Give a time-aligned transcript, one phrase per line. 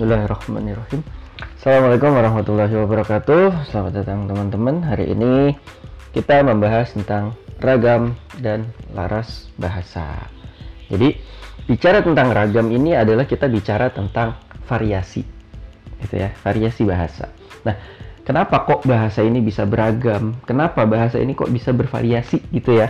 [0.00, 1.04] Bismillahirrahmanirrahim.
[1.60, 3.68] Assalamualaikum warahmatullahi wabarakatuh.
[3.68, 4.80] Selamat datang teman-teman.
[4.80, 5.52] Hari ini
[6.16, 10.24] kita membahas tentang ragam dan laras bahasa.
[10.88, 11.20] Jadi
[11.68, 15.20] bicara tentang ragam ini adalah kita bicara tentang variasi,
[16.00, 17.28] gitu ya, variasi bahasa.
[17.68, 17.76] Nah,
[18.24, 20.32] kenapa kok bahasa ini bisa beragam?
[20.48, 22.88] Kenapa bahasa ini kok bisa bervariasi, gitu ya?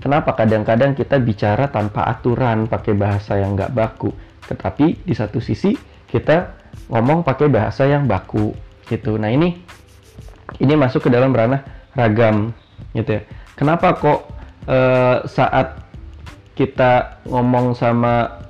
[0.00, 4.08] Kenapa kadang-kadang kita bicara tanpa aturan, pakai bahasa yang nggak baku,
[4.48, 6.58] tetapi di satu sisi kita
[6.90, 8.52] ngomong pakai bahasa yang baku
[8.90, 9.16] gitu.
[9.16, 9.62] Nah ini
[10.58, 11.62] ini masuk ke dalam ranah
[11.94, 12.50] ragam
[12.92, 13.22] gitu ya.
[13.54, 14.26] Kenapa kok
[14.66, 15.86] uh, saat
[16.58, 18.44] kita ngomong sama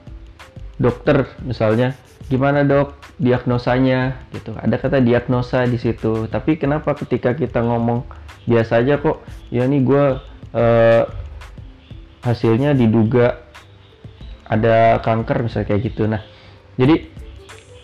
[0.80, 1.95] dokter misalnya
[2.27, 8.02] gimana dok diagnosanya gitu ada kata diagnosa di situ tapi kenapa ketika kita ngomong
[8.48, 9.20] biasa aja kok
[9.52, 10.04] ya nih gue
[10.56, 11.04] uh,
[12.24, 13.45] hasilnya diduga
[14.48, 16.24] ada kanker misalnya kayak gitu nah
[16.80, 17.20] jadi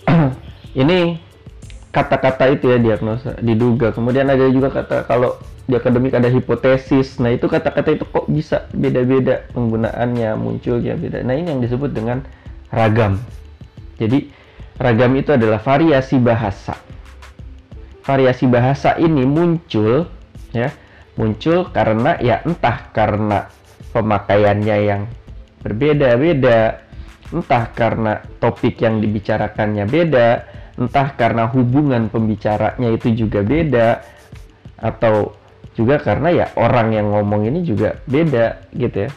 [0.83, 1.19] ini
[1.91, 3.93] kata-kata itu ya diagnosa diduga.
[3.93, 7.19] Kemudian ada juga kata kalau di akademik ada hipotesis.
[7.19, 11.27] Nah itu kata-kata itu kok bisa beda-beda penggunaannya munculnya beda.
[11.27, 12.23] Nah ini yang disebut dengan
[12.71, 13.19] ragam.
[13.99, 14.31] Jadi
[14.79, 16.79] ragam itu adalah variasi bahasa.
[18.07, 20.07] Variasi bahasa ini muncul
[20.55, 20.71] ya
[21.19, 23.51] muncul karena ya entah karena
[23.91, 25.03] pemakaiannya yang
[25.65, 26.86] berbeda-beda
[27.33, 30.29] entah karena topik yang dibicarakannya beda,
[30.79, 33.89] entah karena hubungan pembicaranya itu juga beda,
[34.79, 35.35] atau
[35.77, 39.11] juga karena ya orang yang ngomong ini juga beda gitu ya.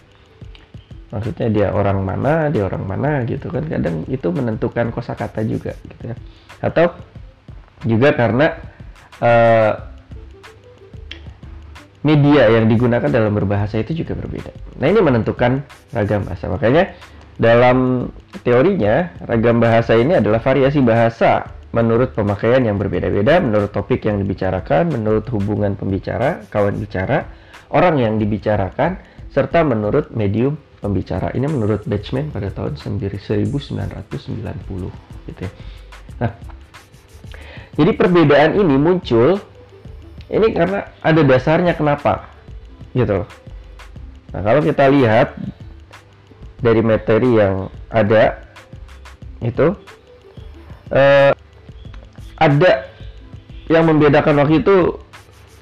[1.09, 3.65] Maksudnya dia orang mana, dia orang mana gitu kan.
[3.65, 6.15] Kadang itu menentukan kosakata juga gitu ya.
[6.61, 6.93] Atau
[7.87, 8.53] juga karena
[9.23, 9.73] uh,
[12.05, 14.53] media yang digunakan dalam berbahasa itu juga berbeda.
[14.79, 16.45] Nah ini menentukan ragam bahasa.
[16.45, 16.93] Makanya
[17.39, 18.11] dalam
[18.43, 24.91] teorinya, ragam bahasa ini adalah variasi bahasa menurut pemakaian yang berbeda-beda, menurut topik yang dibicarakan,
[24.91, 27.31] menurut hubungan pembicara, kawan bicara,
[27.71, 28.99] orang yang dibicarakan,
[29.31, 31.31] serta menurut medium pembicara.
[31.31, 33.55] Ini menurut Batchman pada tahun 1990
[35.31, 35.51] gitu ya.
[36.19, 36.31] Nah,
[37.79, 39.39] jadi perbedaan ini muncul
[40.27, 42.27] ini karena ada dasarnya kenapa
[42.91, 43.23] gitu
[44.29, 45.33] Nah, kalau kita lihat
[46.59, 48.43] dari materi yang ada
[49.39, 49.71] itu
[50.91, 51.31] uh,
[52.39, 52.71] ada
[53.69, 54.97] yang membedakan waktu itu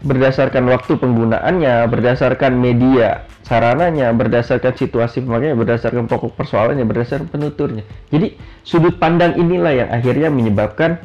[0.05, 7.83] berdasarkan waktu penggunaannya, berdasarkan media sarananya, berdasarkan situasi pemakaiannya, berdasarkan pokok persoalannya, berdasarkan penuturnya.
[8.13, 11.01] Jadi sudut pandang inilah yang akhirnya menyebabkan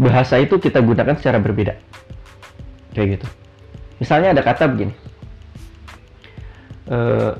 [0.00, 1.76] bahasa itu kita gunakan secara berbeda.
[2.96, 3.26] Kayak gitu.
[4.00, 4.94] Misalnya ada kata begini.
[6.88, 7.36] Uh,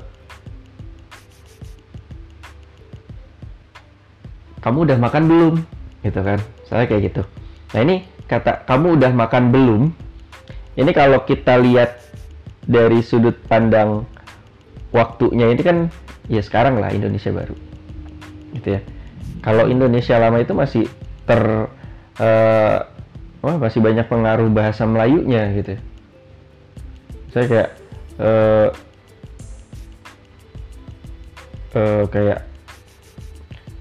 [4.63, 5.53] kamu udah makan belum?
[6.01, 6.39] Gitu kan.
[6.63, 7.21] Saya kayak gitu.
[7.75, 7.95] Nah ini
[8.31, 9.81] kata kamu udah makan belum?
[10.79, 11.99] Ini kalau kita lihat
[12.63, 14.07] dari sudut pandang
[14.95, 15.77] waktunya ini kan
[16.31, 17.55] ya sekarang lah Indonesia baru.
[18.55, 18.81] Gitu ya.
[19.43, 20.87] Kalau Indonesia lama itu masih
[21.27, 21.67] ter
[22.19, 22.77] uh,
[23.43, 25.81] wah masih banyak pengaruh bahasa Melayunya gitu ya.
[27.33, 27.69] saya kayak
[28.21, 28.69] uh,
[31.73, 32.52] uh, kayak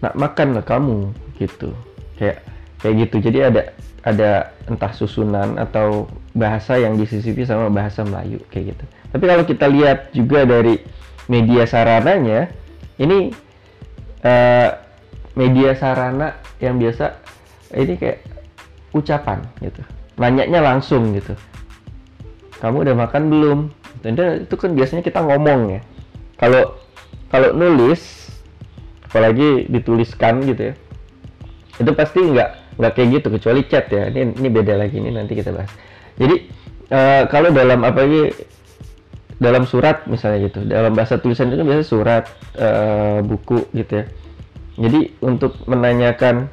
[0.03, 1.71] nak makan lah kamu gitu.
[2.19, 2.43] Kayak
[2.83, 3.17] kayak gitu.
[3.31, 3.63] Jadi ada
[4.03, 4.31] ada
[4.67, 8.85] entah susunan atau bahasa yang disisipi sama bahasa Melayu kayak gitu.
[9.15, 10.83] Tapi kalau kita lihat juga dari
[11.31, 12.51] media sarananya
[12.99, 13.31] ini
[14.27, 14.71] uh,
[15.39, 17.15] media sarana yang biasa
[17.79, 18.19] ini kayak
[18.93, 19.81] ucapan gitu.
[20.19, 21.33] Nanyanya langsung gitu.
[22.61, 23.59] Kamu udah makan belum?
[24.03, 25.81] Itu kan biasanya kita ngomong ya.
[26.39, 26.75] Kalau
[27.31, 28.22] kalau nulis
[29.13, 30.75] apalagi dituliskan gitu ya.
[31.77, 34.09] Itu pasti nggak nggak kayak gitu kecuali chat ya.
[34.09, 35.69] Ini ini beda lagi ini nanti kita bahas.
[36.17, 36.49] Jadi
[36.89, 38.33] uh, kalau dalam apa lagi
[39.37, 42.25] dalam surat misalnya gitu dalam bahasa tulisan itu kan biasa surat
[42.57, 44.05] uh, buku gitu ya.
[44.81, 46.49] Jadi untuk menanyakan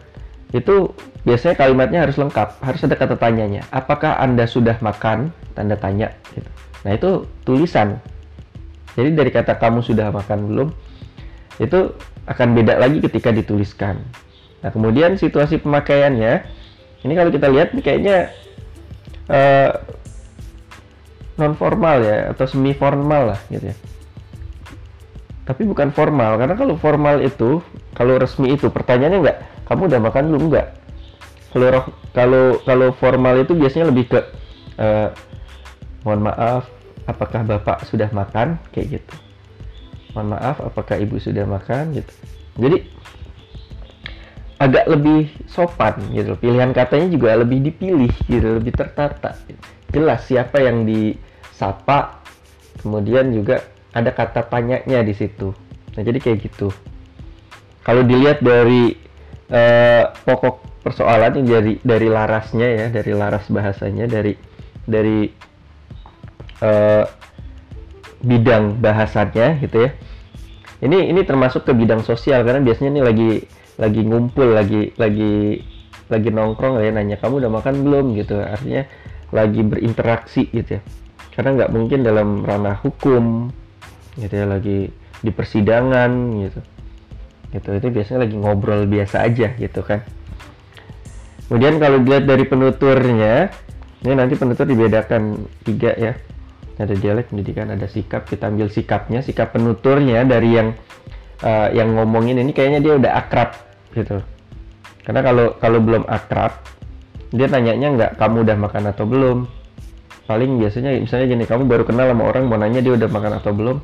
[0.52, 0.92] itu
[1.24, 3.64] biasanya kalimatnya harus lengkap harus ada kata tanyanya.
[3.72, 5.32] Apakah anda sudah makan?
[5.56, 6.50] Tanda tanya gitu.
[6.84, 7.10] Nah itu
[7.48, 8.04] tulisan.
[9.00, 10.70] Jadi dari kata kamu sudah makan belum
[11.60, 11.94] itu
[12.26, 14.00] akan beda lagi ketika dituliskan.
[14.64, 16.34] Nah, kemudian situasi pemakaiannya,
[17.04, 18.32] ini kalau kita lihat ini kayaknya
[19.28, 19.72] uh, eh,
[21.40, 23.76] non formal ya atau semi formal lah gitu ya.
[25.48, 27.64] Tapi bukan formal karena kalau formal itu,
[27.98, 30.68] kalau resmi itu pertanyaannya enggak, kamu udah makan belum enggak?
[31.50, 31.68] Kalau
[32.14, 34.20] kalau kalau formal itu biasanya lebih ke
[34.78, 35.10] uh,
[36.06, 36.70] mohon maaf,
[37.10, 39.29] apakah Bapak sudah makan kayak gitu
[40.20, 42.14] mohon maaf apakah ibu sudah makan gitu.
[42.60, 42.78] Jadi
[44.60, 46.36] agak lebih sopan gitu.
[46.36, 49.40] Pilihan katanya juga lebih dipilih gitu lebih tertata
[49.96, 52.20] jelas siapa yang disapa
[52.84, 53.64] kemudian juga
[53.96, 55.56] ada kata tanyanya di situ.
[55.96, 56.68] Nah jadi kayak gitu.
[57.88, 58.94] Kalau dilihat dari
[59.50, 64.36] uh, pokok persoalan ini dari dari larasnya ya dari laras bahasanya dari
[64.84, 65.32] dari
[66.60, 67.06] uh,
[68.20, 69.90] bidang bahasanya gitu ya.
[70.80, 73.30] Ini ini termasuk ke bidang sosial karena biasanya ini lagi
[73.80, 75.60] lagi ngumpul lagi lagi
[76.08, 78.06] lagi nongkrong ya nanya kamu udah makan belum?
[78.16, 78.40] gitu.
[78.40, 78.84] Artinya
[79.36, 80.82] lagi berinteraksi gitu ya.
[81.36, 83.52] Karena nggak mungkin dalam ranah hukum
[84.20, 86.12] gitu ya lagi di persidangan
[86.44, 86.60] gitu.
[87.50, 90.04] Gitu itu biasanya lagi ngobrol biasa aja gitu kan.
[91.50, 93.50] Kemudian kalau dilihat dari penuturnya
[94.06, 96.14] ini nanti penutur dibedakan tiga ya
[96.80, 98.24] ada dialek pendidikan ada sikap.
[98.24, 100.72] Kita ambil sikapnya sikap penuturnya dari yang
[101.44, 103.52] uh, yang ngomongin ini kayaknya dia udah akrab
[103.92, 104.24] gitu.
[105.04, 106.56] Karena kalau kalau belum akrab
[107.30, 109.38] dia tanyanya nggak kamu udah makan atau belum?
[110.30, 113.52] Paling biasanya misalnya gini kamu baru kenal sama orang mau nanya dia udah makan atau
[113.52, 113.78] belum?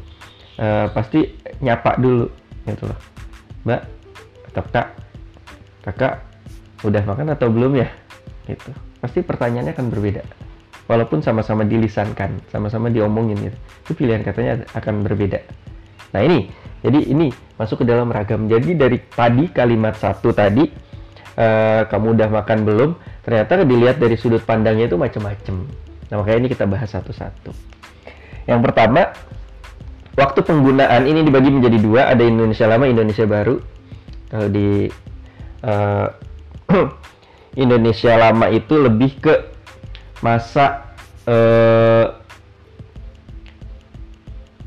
[0.55, 2.31] Uh, pasti nyapa dulu
[2.63, 2.99] gitu loh.
[3.67, 3.81] Mbak
[4.53, 4.87] atau kak
[5.83, 6.13] kakak
[6.87, 7.89] udah makan atau belum ya?
[8.45, 8.71] Gitu.
[9.01, 10.44] Pasti pertanyaannya akan berbeda
[10.85, 13.57] walaupun sama-sama dilisankan sama-sama diomongin gitu.
[13.85, 15.39] Itu pilihan katanya akan berbeda.
[16.13, 16.49] Nah ini.
[16.85, 18.45] Jadi ini masuk ke dalam ragam.
[18.45, 20.69] Jadi dari tadi kalimat satu tadi
[21.33, 22.89] uh, kamu udah makan belum?
[23.25, 25.65] Ternyata dilihat dari sudut pandangnya itu macam-macam
[26.05, 27.51] nah makanya ini kita bahas satu-satu.
[28.45, 29.09] Yang pertama
[30.13, 33.57] waktu penggunaan ini dibagi menjadi dua, ada Indonesia lama, Indonesia baru.
[34.29, 34.89] Kalau di
[35.65, 36.07] uh,
[37.63, 39.33] Indonesia lama itu lebih ke
[40.23, 40.95] masa
[41.27, 42.15] uh,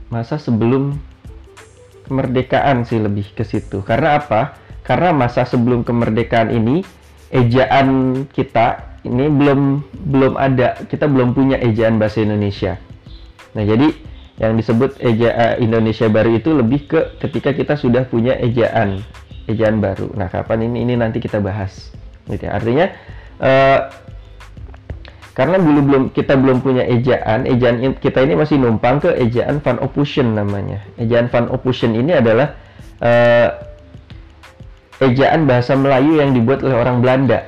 [0.08, 0.96] masa sebelum
[2.08, 3.84] kemerdekaan sih lebih ke situ.
[3.84, 4.56] Karena apa?
[4.82, 6.80] Karena masa sebelum kemerdekaan ini
[7.28, 12.80] ejaan kita ini belum belum ada, kita belum punya ejaan bahasa Indonesia.
[13.52, 13.92] Nah, jadi
[14.40, 19.04] yang disebut ejaan Indonesia baru itu lebih ke ketika kita sudah punya ejaan
[19.44, 20.08] ejaan baru.
[20.16, 21.92] Nah, kapan ini ini nanti kita bahas.
[22.28, 22.56] Gitu ya.
[22.56, 22.86] Artinya
[23.40, 23.78] uh,
[25.38, 29.78] karena dulu belum kita belum punya ejaan, ejaan kita ini masih numpang ke ejaan Van
[29.78, 30.82] Opushen namanya.
[30.98, 32.58] Ejaan Van Opushen ini adalah
[32.98, 33.54] uh,
[34.98, 37.46] ejaan bahasa Melayu yang dibuat oleh orang Belanda.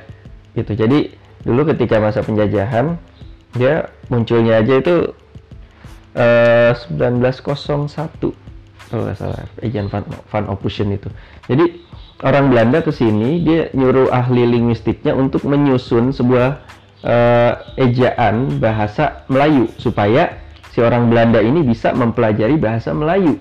[0.55, 0.71] Gitu.
[0.71, 1.11] Jadi
[1.43, 2.95] dulu ketika masa penjajahan
[3.59, 5.11] dia munculnya aja itu
[6.15, 6.79] 1901
[7.35, 8.35] eh,
[8.91, 11.07] kalau nggak salah Ejan van, van Opushen itu
[11.47, 11.65] jadi
[12.23, 16.61] orang Belanda ke sini dia nyuruh ahli linguistiknya untuk menyusun sebuah
[17.05, 20.37] uh, ejaan bahasa Melayu supaya
[20.71, 23.37] si orang Belanda ini bisa mempelajari bahasa Melayu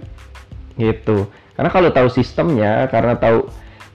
[0.80, 3.44] gitu karena kalau tahu sistemnya karena tahu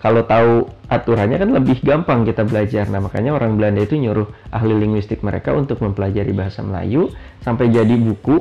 [0.05, 2.85] kalau tahu aturannya kan lebih gampang kita belajar.
[2.93, 7.09] Nah, makanya orang Belanda itu nyuruh ahli linguistik mereka untuk mempelajari bahasa Melayu
[7.41, 8.37] sampai jadi buku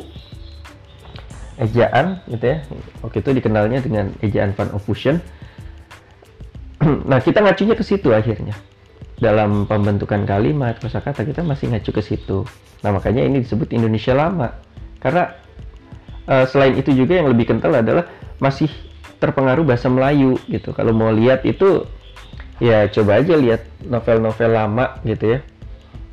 [1.56, 2.58] ejaan gitu ya.
[3.00, 5.24] Waktu itu dikenalnya dengan ejaan Van Opushen.
[7.08, 8.52] nah, kita ngacunya ke situ akhirnya.
[9.14, 12.42] Dalam pembentukan kalimat, kosakata kita masih ngacu ke situ.
[12.82, 14.50] Nah, makanya ini disebut Indonesia lama.
[14.98, 15.30] Karena
[16.26, 18.10] uh, selain itu juga yang lebih kental adalah
[18.42, 18.68] masih
[19.22, 20.74] terpengaruh bahasa Melayu gitu.
[20.74, 21.86] Kalau mau lihat itu
[22.58, 25.38] ya coba aja lihat novel-novel lama gitu ya.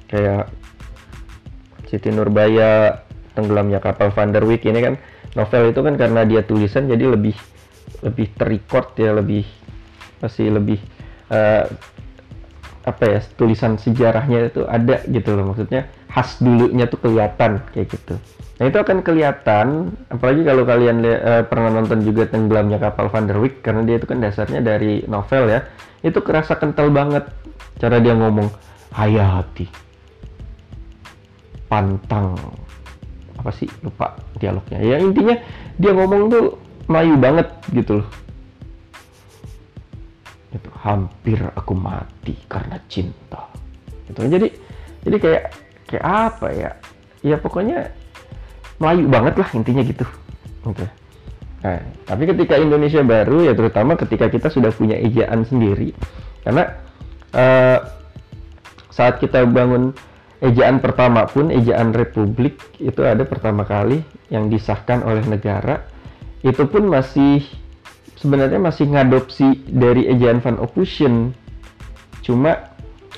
[0.08, 0.52] Kayak
[1.92, 3.04] Siti Nurbaya,
[3.36, 4.96] Tenggelamnya Kapal Van der Wijk ini kan
[5.36, 7.36] novel itu kan karena dia tulisan jadi lebih
[8.04, 9.44] lebih terrecord ya, lebih
[10.24, 10.80] masih lebih
[11.32, 11.68] uh,
[12.82, 18.18] apa ya tulisan sejarahnya itu ada gitu loh maksudnya khas dulunya tuh kelihatan kayak gitu.
[18.62, 23.42] Nah itu akan kelihatan, apalagi kalau kalian uh, pernah nonton juga tenggelamnya kapal Van der
[23.42, 25.66] Wijk, karena dia itu kan dasarnya dari novel ya,
[26.06, 27.26] itu kerasa kental banget
[27.82, 28.54] cara dia ngomong,
[28.94, 29.66] hayati,
[31.66, 32.38] pantang,
[33.34, 34.78] apa sih lupa dialognya.
[34.78, 35.42] Ya intinya
[35.82, 36.46] dia ngomong tuh
[36.86, 38.08] Melayu banget gitu loh.
[40.52, 43.48] Itu hampir aku mati karena cinta.
[44.08, 44.20] Gitu.
[44.28, 44.48] Jadi
[45.08, 45.44] jadi kayak
[45.88, 46.72] kayak apa ya?
[47.22, 47.92] Ya pokoknya
[48.82, 50.06] Melayu banget lah intinya gitu.
[50.66, 50.86] Oke.
[51.62, 51.78] Nah,
[52.10, 55.94] tapi ketika Indonesia baru ya terutama ketika kita sudah punya ejaan sendiri,
[56.42, 56.74] karena
[57.38, 57.78] uh,
[58.90, 59.94] saat kita bangun
[60.42, 64.02] ejaan pertama pun ejaan republik itu ada pertama kali
[64.34, 65.86] yang disahkan oleh negara
[66.42, 67.46] itu pun masih
[68.22, 71.34] sebenarnya masih ngadopsi dari ejaan Van Opushen
[72.22, 72.70] cuma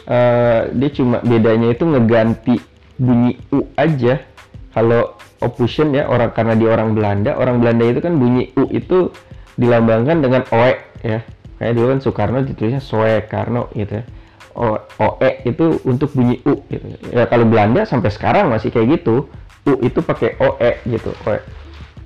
[0.07, 2.55] uh, dia cuma bedanya itu ngeganti
[2.95, 4.23] bunyi u aja
[4.71, 9.11] kalau opposition ya orang karena di orang Belanda orang Belanda itu kan bunyi u itu
[9.59, 11.19] dilambangkan dengan oe ya
[11.59, 14.05] kayak dulu kan Soekarno ditulisnya Soekarno gitu ya
[14.53, 16.85] OE itu untuk bunyi U gitu.
[17.09, 19.25] Ya kalau Belanda sampai sekarang masih kayak gitu.
[19.65, 21.09] U itu pakai OE gitu.
[21.25, 21.41] OE.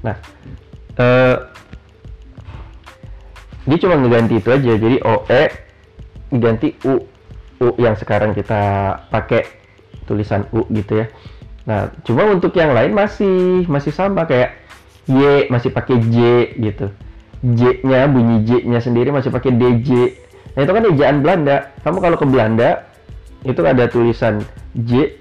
[0.06, 0.16] Nah,
[0.96, 1.36] eh,
[3.68, 4.74] dia cuma ngeganti itu aja.
[4.80, 5.44] Jadi OE
[6.32, 6.96] diganti U.
[7.58, 8.62] U yang sekarang kita
[9.12, 9.44] pakai
[10.08, 11.06] tulisan U gitu ya.
[11.68, 14.56] Nah, cuma untuk yang lain masih masih sama kayak
[15.12, 16.18] Y masih pakai J
[16.56, 16.88] gitu.
[17.44, 20.18] J-nya bunyi J-nya sendiri masih pakai DJ
[20.58, 21.70] Nah itu kan ejaan Belanda.
[21.86, 22.90] Kamu kalau ke Belanda
[23.46, 24.42] itu ada tulisan
[24.74, 25.14] J,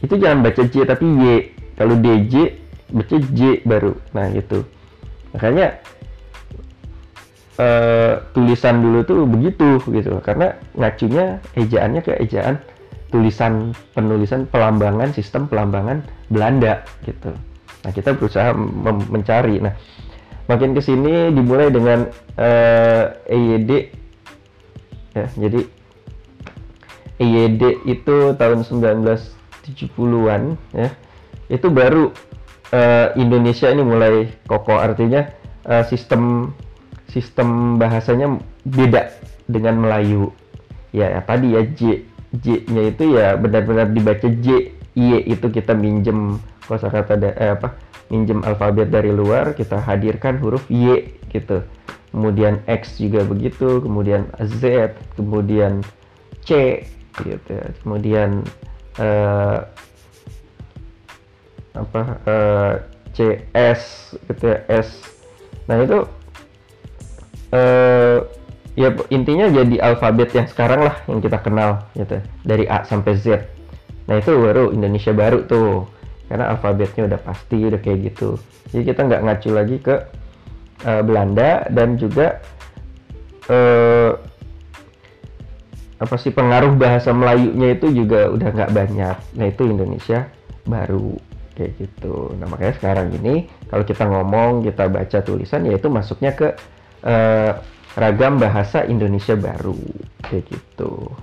[0.00, 1.52] itu jangan baca J tapi Y.
[1.76, 2.56] Kalau DJ
[2.88, 3.92] baca J baru.
[4.16, 4.64] Nah itu.
[5.36, 5.84] Makanya
[7.58, 10.18] uh, tulisan dulu tuh begitu gitu.
[10.22, 12.58] Karena ngacunya ejaannya ke ejaan
[13.10, 17.30] tulisan penulisan pelambangan sistem pelambangan Belanda gitu.
[17.84, 18.50] Nah kita berusaha
[19.10, 19.62] mencari.
[19.62, 19.74] Nah
[20.44, 22.04] makin ke sini dimulai dengan
[22.36, 23.70] uh, EYD
[25.14, 25.60] ya jadi
[27.22, 30.42] EYD itu tahun 1970-an
[30.74, 30.88] ya
[31.48, 32.10] itu baru
[32.74, 35.30] uh, Indonesia ini mulai kokoh artinya
[35.64, 36.52] uh, sistem
[37.14, 39.14] sistem bahasanya beda
[39.46, 40.34] dengan Melayu
[40.90, 42.02] ya, ya tadi ya J
[42.34, 47.78] J-nya itu ya benar-benar dibaca J Y itu kita minjem kosakata eh, apa
[48.10, 51.62] minjem alfabet dari luar kita hadirkan huruf Y gitu
[52.14, 55.82] kemudian X juga begitu, kemudian Z, kemudian
[56.46, 56.86] C,
[57.18, 57.66] gitu ya.
[57.82, 58.46] kemudian
[59.02, 59.66] uh,
[61.74, 62.74] apa uh,
[63.10, 65.02] CS, gitu ya, S.
[65.66, 66.06] Nah itu
[67.54, 68.18] uh,
[68.74, 73.46] ya intinya jadi alfabet yang sekarang lah yang kita kenal, gitu dari A sampai Z.
[74.10, 75.86] Nah itu baru Indonesia baru tuh,
[76.26, 78.36] karena alfabetnya udah pasti udah kayak gitu.
[78.74, 79.96] Jadi kita nggak ngacu lagi ke
[80.82, 82.42] uh, Belanda dan juga
[83.48, 84.18] uh,
[85.94, 89.16] apa sih pengaruh bahasa Melayunya itu juga udah nggak banyak.
[89.38, 90.26] Nah itu Indonesia
[90.66, 91.14] baru
[91.54, 92.34] kayak gitu.
[92.36, 96.52] Nah makanya sekarang ini kalau kita ngomong kita baca tulisan yaitu masuknya ke
[97.04, 97.60] uh,
[97.94, 99.78] ragam bahasa Indonesia baru
[100.26, 101.14] kayak gitu.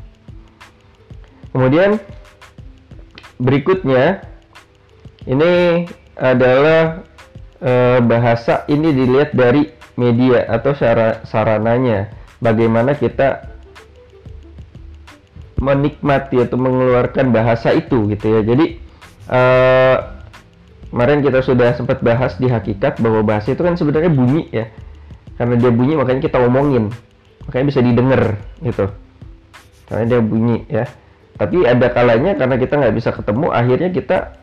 [1.52, 2.00] Kemudian
[3.44, 4.24] berikutnya
[5.28, 5.84] ini
[6.16, 7.04] adalah
[7.60, 9.68] eh, bahasa ini dilihat dari
[10.00, 12.08] media atau sara, sarananya.
[12.42, 13.52] Bagaimana kita
[15.62, 18.42] menikmati atau mengeluarkan bahasa itu gitu ya.
[18.48, 18.66] Jadi
[19.28, 19.98] eh,
[20.88, 24.72] kemarin kita sudah sempat bahas di hakikat bahwa bahasa itu kan sebenarnya bunyi ya
[25.42, 26.94] karena dia bunyi makanya kita omongin.
[27.50, 28.86] Makanya bisa didengar gitu.
[29.90, 30.86] Karena dia bunyi ya.
[31.34, 34.38] Tapi ada kalanya karena kita nggak bisa ketemu akhirnya kita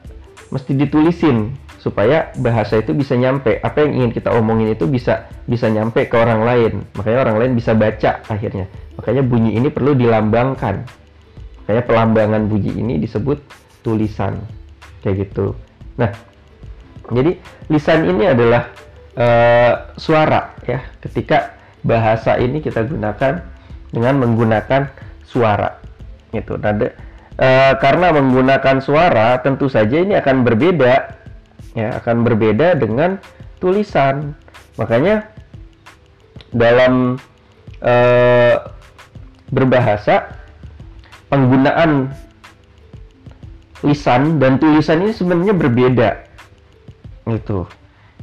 [0.51, 3.63] mesti ditulisin supaya bahasa itu bisa nyampe.
[3.63, 6.83] Apa yang ingin kita omongin itu bisa bisa nyampe ke orang lain.
[6.99, 8.67] Makanya orang lain bisa baca akhirnya.
[8.99, 10.83] Makanya bunyi ini perlu dilambangkan.
[11.63, 13.39] Makanya pelambangan bunyi ini disebut
[13.87, 14.35] tulisan.
[15.07, 15.55] Kayak gitu.
[15.95, 16.11] Nah
[17.15, 17.39] jadi
[17.71, 18.88] lisan ini adalah
[19.19, 23.43] uh, suara ya ketika bahasa ini kita gunakan
[23.91, 24.89] dengan menggunakan
[25.27, 25.83] suara
[26.31, 31.19] itu nah uh, karena menggunakan suara tentu saja ini akan berbeda
[31.79, 33.23] ya akan berbeda dengan
[33.63, 34.35] tulisan.
[34.79, 35.27] Makanya
[36.55, 37.19] dalam
[37.83, 38.55] uh,
[39.55, 40.33] berbahasa
[41.29, 42.11] penggunaan
[43.87, 46.09] lisan dan tulisan ini sebenarnya berbeda.
[47.29, 47.69] Itu.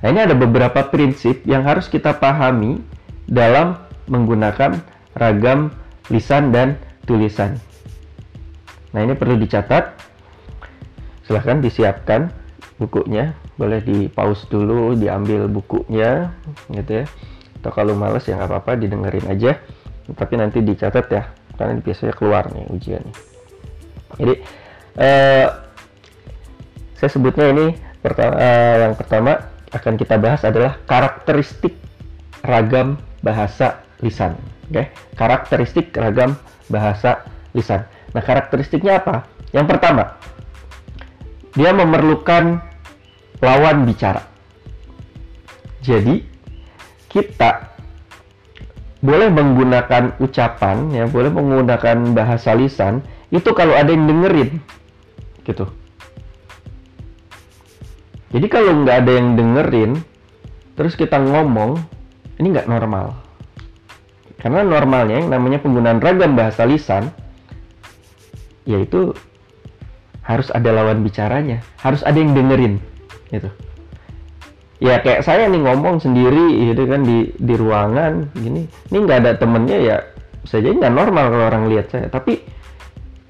[0.06, 2.78] Nah, ini ada beberapa prinsip yang harus kita pahami
[3.26, 3.74] dalam
[4.06, 4.78] menggunakan
[5.18, 5.74] ragam
[6.14, 6.78] lisan dan
[7.10, 7.58] tulisan.
[8.94, 9.98] Nah, ini perlu dicatat.
[11.26, 12.30] Silahkan disiapkan
[12.78, 16.30] bukunya boleh di pause dulu diambil bukunya
[16.70, 17.06] gitu ya
[17.64, 19.58] atau kalau males ya nggak apa-apa didengerin aja
[20.14, 21.24] tapi nanti dicatat ya
[21.56, 23.16] karena biasanya keluar nih ujiannya
[24.20, 24.34] jadi
[25.00, 25.48] eh,
[27.00, 31.76] saya sebutnya ini pertama eh, yang pertama akan kita bahas adalah karakteristik
[32.48, 34.40] ragam bahasa lisan
[34.72, 34.86] oke okay?
[35.20, 36.40] karakteristik ragam
[36.72, 37.84] bahasa lisan
[38.16, 40.16] nah karakteristiknya apa yang pertama
[41.56, 42.60] dia memerlukan
[43.40, 44.28] lawan bicara.
[45.80, 46.20] Jadi
[47.08, 47.72] kita
[49.00, 53.00] boleh menggunakan ucapan ya, boleh menggunakan bahasa lisan
[53.32, 54.60] itu kalau ada yang dengerin
[55.48, 55.72] gitu.
[58.36, 59.92] Jadi kalau nggak ada yang dengerin,
[60.76, 61.80] terus kita ngomong,
[62.36, 63.16] ini nggak normal.
[64.44, 67.16] Karena normalnya yang namanya penggunaan ragam bahasa lisan,
[68.68, 69.16] yaitu
[70.20, 72.84] harus ada lawan bicaranya, harus ada yang dengerin,
[73.32, 73.48] gitu.
[74.84, 79.32] ya kayak saya nih ngomong sendiri gitu kan di di ruangan gini ini nggak ada
[79.40, 79.98] temennya ya
[80.44, 82.44] saja nggak normal kalau orang lihat saya tapi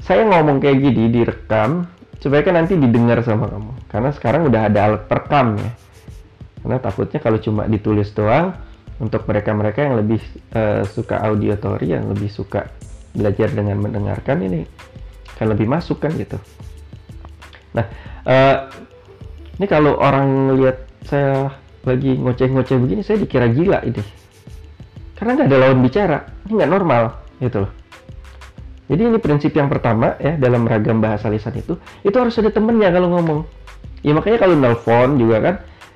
[0.02, 1.86] saya ngomong kayak gini direkam
[2.22, 3.72] kan nanti didengar sama kamu.
[3.90, 5.72] Karena sekarang udah ada alat perekam ya.
[6.62, 8.58] Karena takutnya kalau cuma ditulis doang
[8.98, 10.22] untuk mereka-mereka yang lebih
[10.56, 12.72] uh, suka auditory yang lebih suka
[13.16, 14.68] belajar dengan mendengarkan ini
[15.36, 16.40] kan lebih masuk kan gitu.
[17.76, 17.86] Nah
[18.26, 18.72] uh,
[19.60, 21.54] ini kalau orang lihat saya
[21.86, 24.02] lagi ngoceh-ngoceh begini saya dikira gila ini.
[25.16, 26.18] Karena nggak ada lawan bicara
[26.48, 27.04] ini nggak normal
[27.40, 27.85] gitu loh
[28.86, 31.74] jadi ini prinsip yang pertama ya dalam ragam bahasa lisan itu
[32.06, 33.40] itu harus ada temennya kalau ngomong.
[34.06, 35.56] Ya makanya kalau nelfon juga kan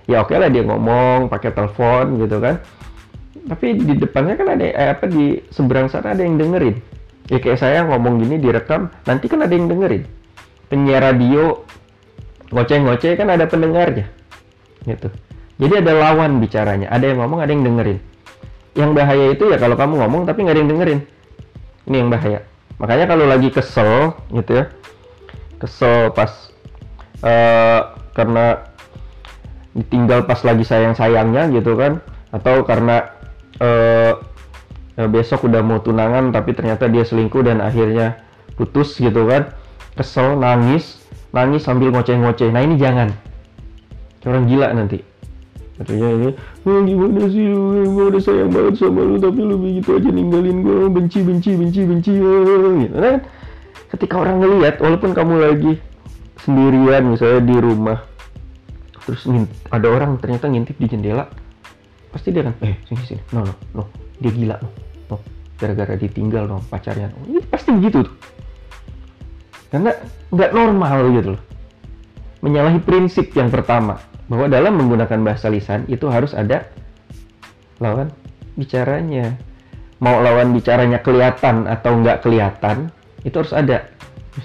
[0.10, 2.58] ya oke okay lah dia ngomong pakai telepon gitu kan.
[3.46, 6.82] Tapi di depannya kan ada eh, apa di seberang sana ada yang dengerin.
[7.30, 10.10] Ya kayak saya ngomong gini direkam nanti kan ada yang dengerin.
[10.66, 11.62] Penyiar radio
[12.50, 14.10] ngoceh-ngoceh kan ada pendengarnya
[14.90, 15.14] gitu.
[15.62, 18.02] Jadi ada lawan bicaranya ada yang ngomong ada yang dengerin.
[18.74, 21.00] Yang bahaya itu ya kalau kamu ngomong tapi nggak ada yang dengerin.
[21.86, 22.42] Ini yang bahaya
[22.80, 24.66] makanya kalau lagi kesel gitu ya.
[25.60, 26.32] Kesel pas
[27.22, 28.64] uh, karena
[29.76, 32.00] ditinggal pas lagi sayang-sayangnya gitu kan.
[32.32, 33.12] Atau karena
[33.60, 34.16] uh,
[35.12, 38.24] besok udah mau tunangan tapi ternyata dia selingkuh dan akhirnya
[38.56, 39.52] putus gitu kan.
[40.00, 41.04] Kesel nangis
[41.36, 42.48] nangis sambil ngoceh-ngoceh.
[42.50, 43.12] Nah ini jangan.
[44.24, 45.09] Orang gila nanti
[45.80, 46.30] katanya ini
[46.68, 47.44] oh, gimana sih?
[47.48, 51.56] Lu gue udah sayang banget sama lu tapi lu begitu aja ninggalin gue benci benci
[51.56, 52.12] benci benci.
[52.20, 53.24] Gitu kan?
[53.96, 55.74] Ketika orang ngelihat walaupun kamu lagi
[56.44, 58.00] sendirian misalnya di rumah
[59.08, 59.26] terus
[59.74, 61.26] ada orang ternyata ngintip di jendela
[62.14, 63.22] pasti dia kan eh sini sini.
[63.32, 63.84] No no no.
[64.20, 64.70] Dia gila no.
[65.08, 65.16] No.
[65.56, 67.08] Gara-gara ditinggal no pacarnya.
[67.08, 67.24] No.
[67.24, 68.16] ini pasti begitu tuh.
[69.72, 69.96] Karena
[70.28, 71.44] nggak normal gitu loh.
[72.44, 76.70] Menyalahi prinsip yang pertama bahwa dalam menggunakan bahasa lisan itu harus ada
[77.82, 78.14] lawan
[78.56, 79.36] bicaranya.
[80.00, 82.88] Mau lawan bicaranya kelihatan atau nggak kelihatan,
[83.28, 83.84] itu harus ada.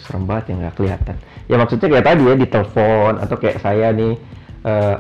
[0.03, 1.17] Serem banget ya nggak kelihatan.
[1.47, 4.19] Ya maksudnya kayak tadi ya di telepon atau kayak saya nih
[4.67, 4.97] uh,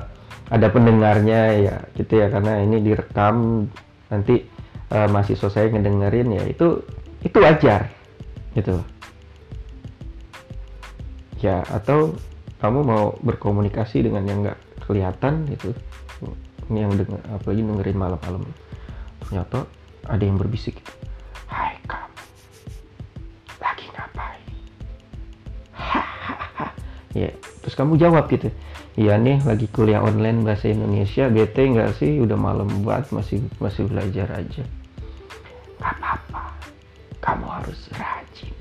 [0.52, 3.66] ada pendengarnya ya gitu ya karena ini direkam
[4.12, 4.44] nanti
[4.92, 6.84] uh, mahasiswa saya ngedengerin ya itu
[7.24, 7.88] itu wajar
[8.52, 8.78] gitu
[11.40, 12.12] ya atau
[12.60, 15.72] kamu mau berkomunikasi dengan yang nggak kelihatan gitu.
[16.72, 18.42] Ini yang denger, apalagi dengerin malam-malam.
[19.24, 19.68] Ternyata
[20.08, 20.92] ada yang berbisik gitu.
[21.48, 22.20] Hai kamu
[23.60, 24.48] lagi ngapain?
[25.72, 26.72] Hahaha
[27.16, 27.32] ya
[27.64, 28.48] terus kamu jawab gitu.
[28.94, 32.20] Iya nih lagi kuliah online bahasa Indonesia bete nggak sih?
[32.20, 34.64] Udah malam buat masih masih belajar aja.
[35.80, 36.44] Nggak apa-apa.
[37.24, 38.54] Kamu harus rajin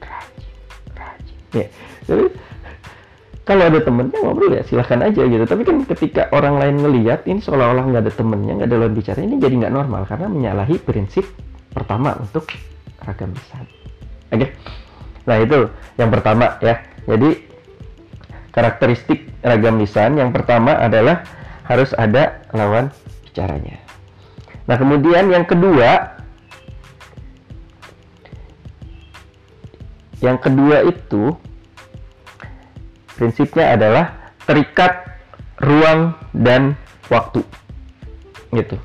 [0.00, 0.56] rajin
[0.96, 1.38] rajin.
[1.56, 1.66] Ya
[2.04, 2.24] jadi
[3.50, 5.42] kalau ada temennya ngobrol ya silahkan aja gitu.
[5.42, 9.18] Tapi kan ketika orang lain ngeliat ini seolah-olah nggak ada temennya nggak ada lawan bicara
[9.26, 11.26] ini jadi nggak normal karena menyalahi prinsip
[11.74, 12.46] pertama untuk
[13.02, 13.66] ragam lisan
[14.30, 14.38] oke?
[14.38, 14.50] Okay?
[15.26, 15.66] nah itu
[15.98, 16.78] yang pertama ya.
[17.10, 17.30] Jadi
[18.54, 21.26] karakteristik ragam lisan yang pertama adalah
[21.66, 22.94] harus ada lawan
[23.26, 23.82] bicaranya.
[24.70, 26.22] Nah kemudian yang kedua
[30.22, 31.34] yang kedua itu
[33.20, 35.04] prinsipnya adalah terikat
[35.60, 36.72] ruang dan
[37.12, 37.44] waktu.
[38.56, 38.80] Gitu.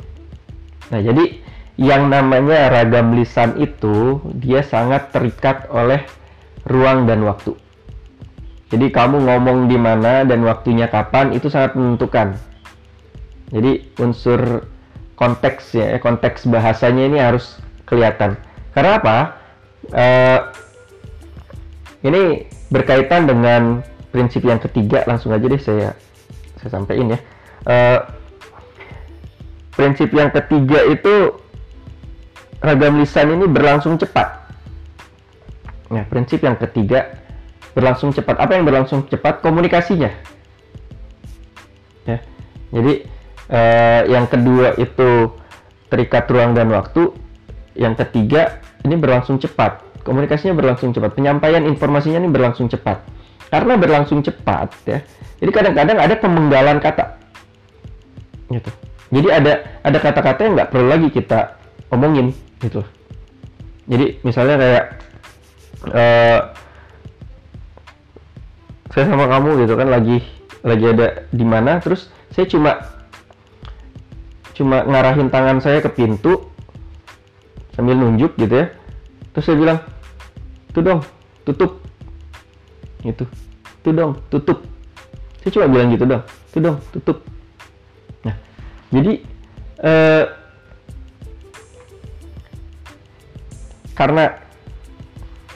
[0.92, 1.40] Nah jadi
[1.80, 6.04] yang namanya ragam lisan itu dia sangat terikat oleh
[6.68, 7.56] ruang dan waktu.
[8.76, 12.36] Jadi kamu ngomong di mana dan waktunya kapan itu sangat menentukan.
[13.56, 14.68] Jadi unsur
[15.16, 17.56] konteks ya konteks bahasanya ini harus
[17.88, 18.36] kelihatan.
[18.76, 19.18] Karena apa?
[19.96, 20.40] Uh,
[22.04, 23.86] ini berkaitan dengan
[24.16, 25.92] prinsip yang ketiga langsung aja deh saya
[26.56, 27.20] saya sampaikan ya.
[27.68, 28.00] Uh,
[29.76, 31.36] prinsip yang ketiga itu
[32.64, 34.48] ragam lisan ini berlangsung cepat.
[35.92, 37.20] Nah, prinsip yang ketiga
[37.76, 38.40] berlangsung cepat.
[38.40, 39.44] Apa yang berlangsung cepat?
[39.44, 40.08] Komunikasinya.
[42.08, 42.24] Ya.
[42.72, 43.04] Jadi
[43.52, 45.36] uh, yang kedua itu
[45.92, 47.12] terikat ruang dan waktu.
[47.76, 49.84] Yang ketiga ini berlangsung cepat.
[50.08, 51.12] Komunikasinya berlangsung cepat.
[51.20, 53.15] Penyampaian informasinya ini berlangsung cepat
[53.50, 55.00] karena berlangsung cepat ya.
[55.42, 57.20] Jadi kadang-kadang ada pemenggalan kata.
[58.50, 58.70] Gitu.
[59.14, 59.54] Jadi ada
[59.86, 61.56] ada kata-kata yang nggak perlu lagi kita
[61.94, 62.82] omongin gitu.
[63.86, 64.86] Jadi misalnya kayak
[65.94, 66.40] uh,
[68.90, 70.18] saya sama kamu gitu kan lagi
[70.66, 72.80] lagi ada di mana terus saya cuma
[74.56, 76.50] cuma ngarahin tangan saya ke pintu
[77.78, 78.68] sambil nunjuk gitu ya.
[79.36, 79.78] Terus saya bilang
[80.74, 81.02] tuh dong
[81.46, 81.86] tutup
[83.06, 83.30] gitu
[83.86, 84.66] tuh dong tutup.
[85.46, 86.24] Saya cuma bilang gitu dong.
[86.50, 87.18] Tuh dong tutup.
[88.94, 89.14] Jadi
[89.82, 90.24] eh,
[93.98, 94.40] karena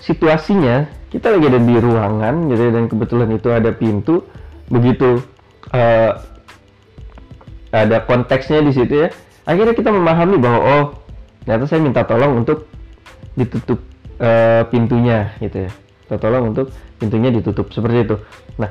[0.03, 4.25] situasinya kita lagi ada di ruangan gitu ya, dan kebetulan itu ada pintu.
[4.69, 5.25] Begitu
[5.73, 6.13] eh,
[7.69, 9.09] ada konteksnya di situ ya
[9.45, 10.85] akhirnya kita memahami bahwa oh
[11.45, 12.65] ternyata saya minta tolong untuk
[13.37, 13.81] ditutup
[14.21, 15.71] eh, pintunya gitu ya.
[16.05, 18.15] Minta tolong untuk pintunya ditutup seperti itu.
[18.59, 18.69] Nah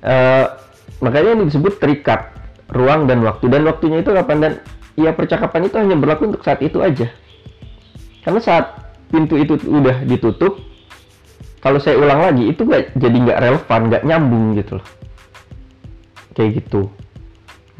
[0.00, 0.46] eh,
[1.02, 2.30] makanya ini disebut terikat
[2.70, 3.50] ruang dan waktu.
[3.50, 4.38] Dan waktunya itu kapan?
[4.40, 4.52] Dan
[4.94, 7.10] ya percakapan itu hanya berlaku untuk saat itu aja.
[8.22, 10.56] Karena saat pintu itu udah ditutup
[11.60, 14.88] kalau saya ulang lagi itu gak, jadi nggak relevan nggak nyambung gitu loh.
[16.36, 16.82] Kayak gitu.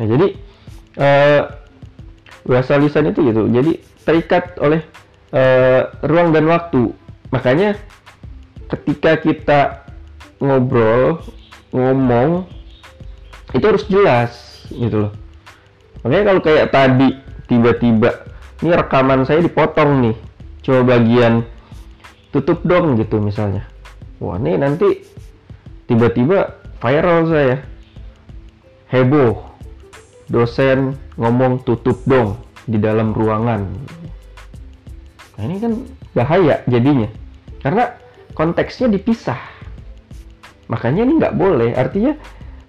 [0.01, 0.27] Nah jadi
[0.99, 1.43] eh,
[2.45, 3.45] bahasa lisan itu gitu.
[3.49, 3.73] Jadi
[4.05, 4.81] terikat oleh
[5.33, 6.93] eh, ruang dan waktu.
[7.29, 7.77] Makanya
[8.73, 9.61] ketika kita
[10.45, 11.25] ngobrol
[11.73, 12.45] ngomong
[13.57, 14.33] itu harus jelas
[14.71, 15.13] gitu loh.
[16.05, 17.09] Makanya kalau kayak tadi
[17.49, 18.11] tiba-tiba
[18.61, 20.17] ini rekaman saya dipotong nih
[20.65, 21.45] coba bagian
[22.33, 23.65] tutup dong gitu misalnya.
[24.21, 25.05] Wah ini nanti
[25.89, 27.57] tiba-tiba viral saya.
[28.93, 29.43] Heboh
[30.31, 33.67] dosen ngomong tutup dong di dalam ruangan.
[35.35, 35.73] Nah ini kan
[36.15, 37.11] bahaya jadinya
[37.61, 37.91] karena
[38.39, 39.54] konteksnya dipisah
[40.71, 41.77] makanya ini nggak boleh.
[41.77, 42.17] Artinya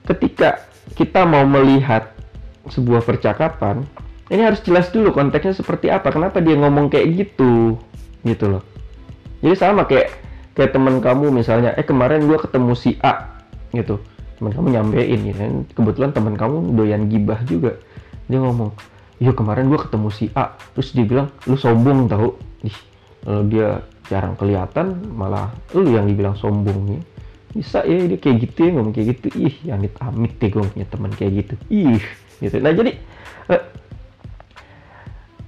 [0.06, 0.64] ketika
[0.96, 2.14] kita mau melihat
[2.70, 3.86] sebuah percakapan
[4.34, 6.10] ini harus jelas dulu konteksnya seperti apa.
[6.10, 7.78] Kenapa dia ngomong kayak gitu?
[8.26, 8.66] Gitu loh.
[9.46, 10.10] Jadi sama kayak
[10.58, 13.38] kayak teman kamu misalnya eh kemarin gua ketemu si A
[13.70, 14.02] gitu.
[14.42, 15.54] Teman kamu nyampein gitu kan.
[15.78, 17.78] Kebetulan teman kamu doyan gibah juga.
[18.26, 18.74] Dia ngomong
[19.22, 20.58] iya kemarin gua ketemu si A.
[20.74, 22.34] Terus dia bilang lu sombong tau.
[22.66, 22.78] Ih
[23.50, 27.02] dia jarang kelihatan malah lu yang dibilang sombong ya
[27.56, 29.28] bisa ya dia kayak gitu ya ngomong kayak gitu.
[29.40, 31.56] Ih amit amit deh gue punya teman kayak gitu.
[31.72, 32.04] Ih
[32.44, 32.60] gitu.
[32.60, 32.92] Nah jadi
[33.48, 33.62] eh,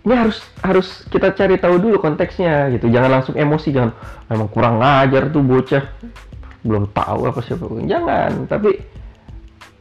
[0.08, 2.88] ini harus harus kita cari tahu dulu konteksnya gitu.
[2.88, 3.92] Jangan langsung emosi jangan
[4.32, 5.84] memang kurang ngajar tuh bocah.
[6.64, 8.80] Belum tahu apa siapa jangan tapi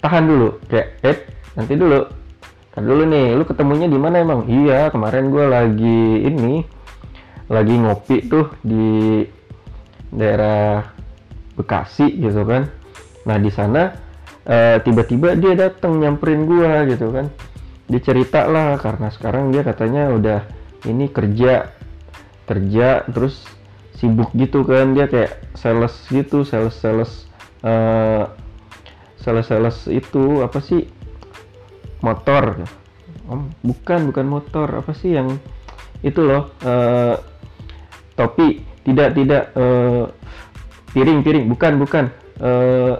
[0.02, 0.58] tahan dulu.
[0.66, 1.18] Kayak eh
[1.54, 2.00] nanti dulu.
[2.74, 4.50] Kan dulu nih lu ketemunya di mana emang?
[4.50, 6.66] Iya kemarin gue lagi ini
[7.46, 9.22] lagi ngopi tuh di
[10.10, 10.95] daerah
[11.56, 12.68] Bekasi gitu kan.
[13.24, 13.96] Nah di sana
[14.46, 17.32] eh, tiba-tiba dia datang nyamperin gua gitu kan.
[17.86, 18.02] Dia
[18.50, 20.40] lah karena sekarang dia katanya udah
[20.86, 21.70] ini kerja
[22.46, 23.42] kerja terus
[23.98, 24.94] sibuk gitu kan.
[24.94, 27.26] Dia kayak sales gitu sales sales
[27.64, 28.24] eh,
[29.18, 30.86] sales sales itu apa sih?
[32.04, 32.68] Motor.
[33.26, 34.68] Om, bukan bukan motor.
[34.78, 35.40] Apa sih yang
[36.04, 37.16] itu loh eh,
[38.14, 38.62] topi.
[38.86, 40.04] Tidak tidak eh,
[40.96, 41.44] piring piring.
[41.52, 42.04] Bukan bukan.
[42.40, 42.94] Eh,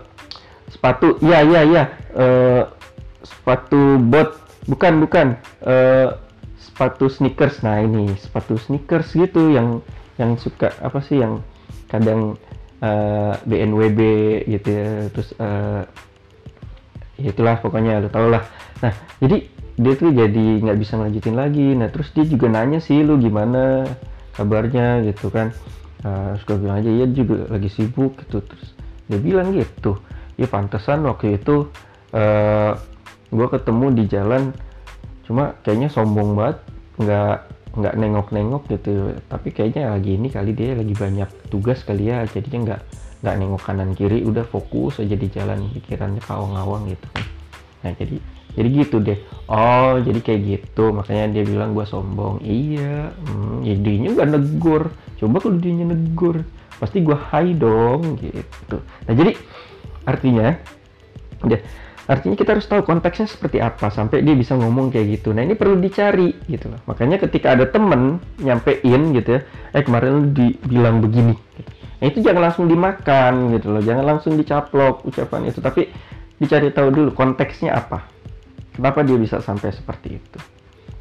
[0.68, 1.16] sepatu.
[1.24, 1.82] Iya iya iya.
[2.12, 2.62] Eh,
[3.24, 4.36] sepatu bot.
[4.68, 5.40] Bukan bukan.
[5.64, 6.12] Eh,
[6.60, 7.64] sepatu sneakers.
[7.64, 8.12] Nah ini.
[8.20, 9.80] Sepatu sneakers gitu yang
[10.20, 11.40] yang suka apa sih yang
[11.88, 12.36] kadang
[12.84, 14.00] eh, BNWB
[14.44, 14.88] gitu ya.
[15.08, 15.82] Terus eh,
[17.16, 18.44] ya itulah pokoknya lo tau lah.
[18.84, 18.92] Nah
[19.24, 21.72] jadi dia tuh jadi nggak bisa ngelanjutin lagi.
[21.72, 23.88] Nah terus dia juga nanya sih lu gimana
[24.36, 25.00] kabarnya?
[25.08, 25.56] gitu kan
[26.06, 28.38] uh, suka bilang aja ya juga lagi sibuk gitu.
[28.46, 28.78] Terus
[29.10, 29.98] dia bilang gitu
[30.38, 31.66] ya pantesan waktu itu
[32.14, 32.72] uh,
[33.34, 34.54] gue ketemu di jalan
[35.26, 36.58] cuma kayaknya sombong banget
[37.02, 37.38] nggak
[37.76, 39.18] nggak nengok-nengok gitu.
[39.26, 42.82] Tapi kayaknya lagi ini kali dia lagi banyak tugas kali ya jadinya nggak
[43.26, 47.26] nggak nengok kanan kiri udah fokus aja di jalan pikirannya kawang-kawang gitu kan.
[47.82, 48.16] Nah jadi
[48.56, 49.20] jadi gitu deh.
[49.52, 50.90] Oh jadi kayak gitu.
[50.96, 52.40] Makanya dia bilang gua sombong.
[52.40, 53.12] Iya.
[53.12, 54.88] Hmm, ya dia nggak negur.
[55.20, 56.40] Coba kalau dia negur
[56.80, 58.80] pasti gua high dong gitu.
[58.80, 59.32] Nah jadi
[60.08, 60.56] artinya
[61.44, 61.58] ya
[62.06, 65.36] artinya kita harus tahu konteksnya seperti apa sampai dia bisa ngomong kayak gitu.
[65.36, 66.80] Nah ini perlu dicari gitu loh.
[66.88, 69.40] Makanya ketika ada temen nyampein gitu ya
[69.76, 71.36] eh kemarin lu dibilang begini.
[71.36, 71.70] Gitu.
[71.96, 73.82] nah itu jangan langsung dimakan gitu loh.
[73.84, 75.92] Jangan langsung dicaplok ucapan itu tapi
[76.36, 78.15] dicari tahu dulu konteksnya apa
[78.76, 80.38] kenapa dia bisa sampai seperti itu?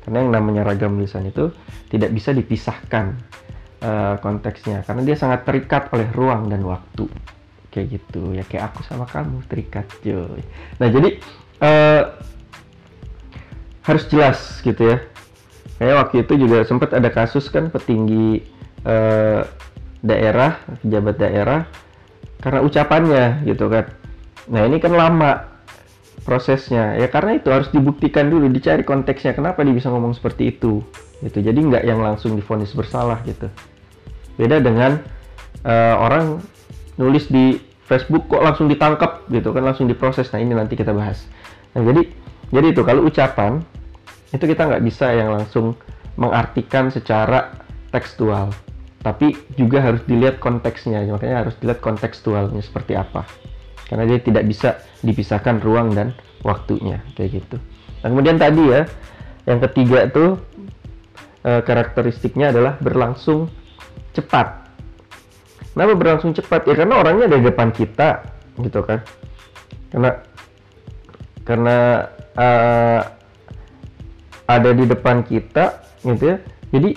[0.06, 1.50] Karena yang namanya ragam lisan itu
[1.90, 3.18] tidak bisa dipisahkan
[3.82, 4.86] uh, konteksnya.
[4.86, 7.10] Karena dia sangat terikat oleh ruang dan waktu.
[7.74, 8.32] Kayak gitu.
[8.38, 10.40] Ya kayak aku sama kamu terikat joy.
[10.78, 11.20] Nah jadi
[11.60, 12.02] uh,
[13.84, 14.98] harus jelas gitu ya.
[15.82, 18.46] Kayak waktu itu juga sempat ada kasus kan petinggi
[18.86, 19.44] uh,
[20.06, 21.62] daerah pejabat daerah
[22.46, 23.90] karena ucapannya gitu kan.
[24.54, 25.55] Nah ini kan lama
[26.26, 26.98] prosesnya.
[26.98, 30.82] Ya karena itu harus dibuktikan dulu dicari konteksnya kenapa dia bisa ngomong seperti itu
[31.22, 31.40] gitu.
[31.40, 33.48] Jadi nggak yang langsung difonis bersalah gitu.
[34.36, 35.00] Beda dengan
[35.64, 36.42] uh, orang
[36.98, 40.34] nulis di Facebook kok langsung ditangkap gitu kan langsung diproses.
[40.34, 41.30] Nah ini nanti kita bahas.
[41.78, 42.02] Nah jadi
[42.50, 43.62] jadi itu kalau ucapan
[44.34, 45.78] itu kita nggak bisa yang langsung
[46.18, 47.54] mengartikan secara
[47.94, 48.50] tekstual.
[49.06, 53.45] Tapi juga harus dilihat konteksnya makanya harus dilihat kontekstualnya seperti apa
[53.86, 57.58] karena dia tidak bisa dipisahkan ruang dan waktunya kayak gitu.
[58.02, 58.82] Nah kemudian tadi ya
[59.46, 60.42] yang ketiga tuh
[61.46, 63.50] e, karakteristiknya adalah berlangsung
[64.16, 64.66] cepat.
[65.76, 66.66] Kenapa berlangsung cepat?
[66.72, 68.24] Ya karena orangnya ada di depan kita
[68.64, 69.04] gitu kan.
[69.92, 70.10] Karena
[71.46, 71.78] karena
[72.40, 73.02] uh,
[74.48, 76.38] ada di depan kita gitu ya.
[76.72, 76.96] Jadi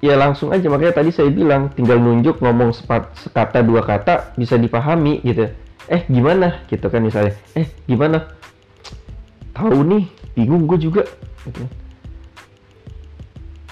[0.00, 0.66] ya langsung aja.
[0.66, 5.48] Makanya tadi saya bilang tinggal nunjuk ngomong sepat, sekata dua kata bisa dipahami gitu.
[5.86, 6.64] Eh gimana?
[6.66, 7.36] Gitu kan misalnya.
[7.54, 8.24] Eh gimana?
[9.54, 11.04] Tahu nih bingung gue juga.
[11.46, 11.64] Gitu.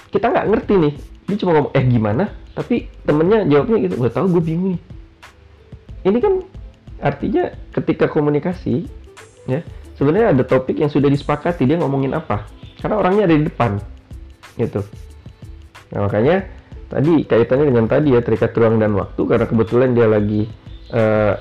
[0.08, 0.94] kita nggak ngerti nih.
[1.28, 2.24] Dia cuma ngomong eh gimana?
[2.56, 4.80] Tapi temennya jawabnya gitu gue tahu gue bingung nih.
[6.08, 6.34] Ini kan
[6.98, 8.88] artinya ketika komunikasi
[9.46, 9.60] ya
[10.00, 12.48] sebenarnya ada topik yang sudah disepakati dia ngomongin apa.
[12.80, 13.76] Karena orangnya ada di depan
[14.56, 14.82] gitu
[15.94, 16.44] Nah makanya
[16.88, 20.48] tadi kaitannya dengan tadi ya terikat ruang dan waktu karena kebetulan dia lagi
[20.92, 21.36] uh,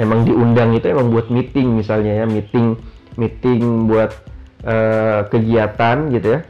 [0.00, 2.74] emang diundang itu emang buat meeting misalnya ya meeting
[3.20, 4.10] meeting buat
[4.64, 6.40] uh, kegiatan gitu ya.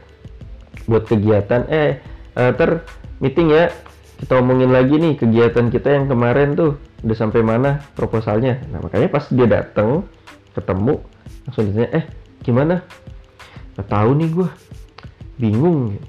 [0.85, 1.99] Buat kegiatan eh
[2.37, 2.83] uh, ter
[3.19, 3.71] meeting ya.
[4.15, 8.63] Kita omongin lagi nih kegiatan kita yang kemarin tuh udah sampai mana proposalnya.
[8.71, 10.07] Nah makanya pas dia datang
[10.55, 11.03] ketemu
[11.43, 12.05] langsung ditanya eh
[12.39, 12.79] gimana?
[13.75, 14.49] Nggak tahu nih gue
[15.35, 15.99] bingung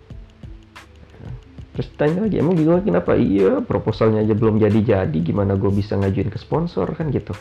[1.76, 5.18] terus tanya lagi emang bingung kenapa iya proposalnya aja belum jadi-jadi.
[5.20, 6.88] Gimana gue bisa ngajuin ke sponsor?
[6.96, 7.36] Kan gitu.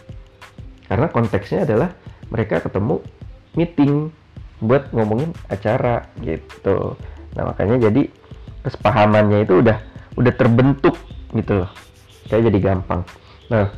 [0.91, 1.95] Karena konteksnya adalah
[2.27, 2.99] mereka ketemu
[3.55, 4.11] meeting
[4.59, 6.99] buat ngomongin acara gitu.
[7.39, 8.11] Nah makanya jadi
[8.67, 9.77] kesepahamannya itu udah
[10.19, 10.99] udah terbentuk
[11.31, 11.71] gitu loh.
[12.27, 13.07] Kayak jadi gampang.
[13.47, 13.71] Nah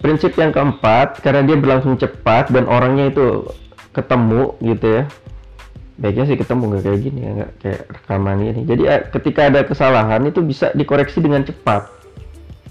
[0.00, 3.44] prinsip yang keempat karena dia berlangsung cepat dan orangnya itu
[3.92, 5.04] ketemu gitu ya
[5.98, 8.62] baiknya sih ketemu nggak kayak gini ya nggak kayak rekaman ini.
[8.62, 11.90] Jadi eh, ketika ada kesalahan itu bisa dikoreksi dengan cepat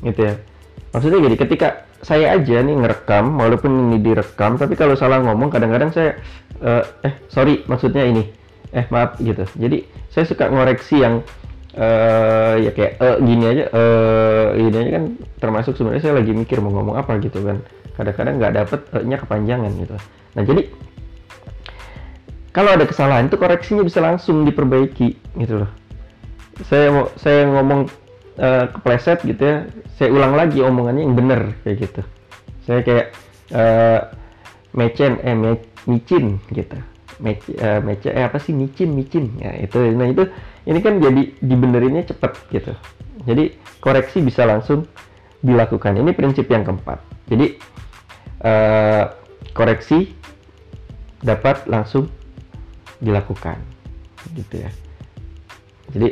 [0.01, 0.33] gitu ya.
[0.95, 1.67] Maksudnya jadi ketika
[1.99, 6.15] saya aja nih ngerekam walaupun ini direkam tapi kalau salah ngomong kadang-kadang saya
[6.61, 8.23] uh, eh sorry maksudnya ini
[8.71, 9.43] eh maaf gitu.
[9.59, 11.25] Jadi saya suka ngoreksi yang
[11.75, 15.03] uh, ya kayak uh, gini aja uh, ini aja kan
[15.41, 17.59] termasuk sebenarnya saya lagi mikir mau ngomong apa gitu kan.
[17.97, 19.95] Kadang-kadang nggak dapet uh, nya kepanjangan gitu.
[20.37, 20.61] Nah jadi
[22.51, 25.71] kalau ada kesalahan itu koreksinya bisa langsung diperbaiki gitu loh.
[26.65, 27.86] Saya saya ngomong
[28.41, 29.57] uh, kepleset gitu ya
[29.97, 32.01] saya ulang lagi omongannya yang benar kayak gitu.
[32.65, 33.07] Saya kayak
[33.53, 33.99] uh,
[34.77, 35.57] mecen eh me,
[35.89, 36.77] micin gitu.
[37.17, 39.33] Mec, uh, mece eh apa sih micin micin.
[39.41, 40.29] Ya itu nah itu
[40.69, 42.73] ini kan jadi dibenerinnya cepet gitu.
[43.25, 44.86] Jadi koreksi bisa langsung
[45.41, 45.97] dilakukan.
[45.97, 47.01] Ini prinsip yang keempat.
[47.29, 47.57] Jadi
[48.45, 49.10] uh,
[49.57, 50.13] koreksi
[51.25, 52.05] dapat langsung
[53.01, 53.57] dilakukan.
[54.33, 54.71] Gitu ya.
[55.93, 56.10] Jadi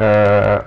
[0.00, 0.58] eh,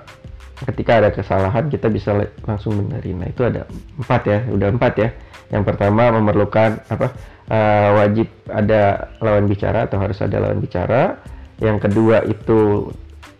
[0.62, 2.14] ketika ada kesalahan kita bisa
[2.46, 3.66] langsung benerin nah itu ada
[3.98, 5.08] empat ya udah empat ya.
[5.52, 7.12] Yang pertama memerlukan apa
[7.50, 11.18] eh, wajib ada lawan bicara atau harus ada lawan bicara.
[11.62, 12.90] Yang kedua itu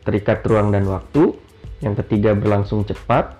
[0.03, 1.35] terikat ruang dan waktu.
[1.83, 3.39] Yang ketiga berlangsung cepat.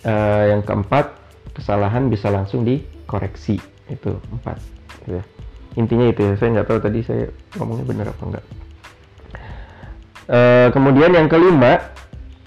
[0.00, 1.12] Eh, yang keempat
[1.52, 3.60] kesalahan bisa langsung dikoreksi.
[3.90, 5.39] Itu empat gitu ya
[5.78, 8.44] intinya itu ya saya nggak tahu tadi saya ngomongnya benar apa enggak.
[10.30, 10.38] E,
[10.74, 11.78] kemudian yang kelima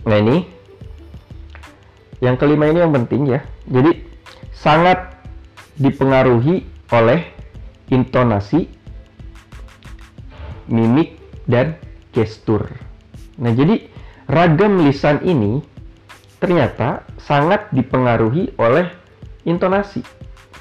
[0.03, 0.47] nah ini.
[2.23, 3.43] Yang kelima ini yang penting ya.
[3.67, 3.99] Jadi
[4.55, 5.11] sangat
[5.75, 7.27] dipengaruhi oleh
[7.91, 8.67] intonasi
[10.71, 11.75] mimik dan
[12.15, 12.67] gestur.
[13.39, 13.87] Nah jadi
[14.31, 15.59] ragam lisan ini
[16.39, 18.87] ternyata sangat dipengaruhi oleh
[19.47, 20.03] intonasi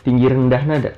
[0.03, 0.93] tinggi rendah nada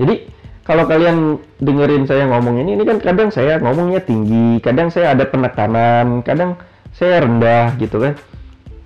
[0.00, 0.26] jadi
[0.64, 5.28] kalau kalian dengerin saya ngomong ini, ini kan kadang saya ngomongnya tinggi, kadang saya ada
[5.28, 6.56] penekanan, kadang
[6.96, 8.16] saya rendah gitu kan.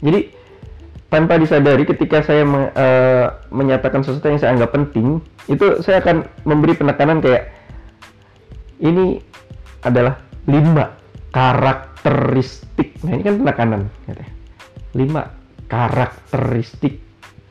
[0.03, 0.35] Jadi
[1.07, 6.27] tanpa disadari ketika saya me, uh, menyatakan sesuatu yang saya anggap penting, itu saya akan
[6.43, 7.47] memberi penekanan kayak
[8.83, 9.23] ini
[9.87, 10.19] adalah
[10.51, 10.99] lima
[11.31, 12.99] karakteristik.
[13.07, 14.19] Nah ini kan penekanan, gitu.
[14.19, 14.29] Ya.
[14.99, 15.23] lima
[15.71, 16.99] karakteristik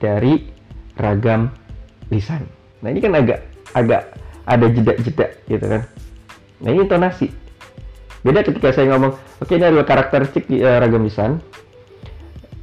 [0.03, 0.51] dari
[0.99, 1.47] ragam
[2.11, 2.43] lisan.
[2.83, 4.15] Nah ini kan agak agak
[4.47, 5.81] ada jeda-jeda gitu kan.
[6.63, 7.27] Nah ini intonasi.
[8.23, 11.43] Beda ketika saya ngomong, oke okay, ini adalah karakteristik uh, ragam lisan.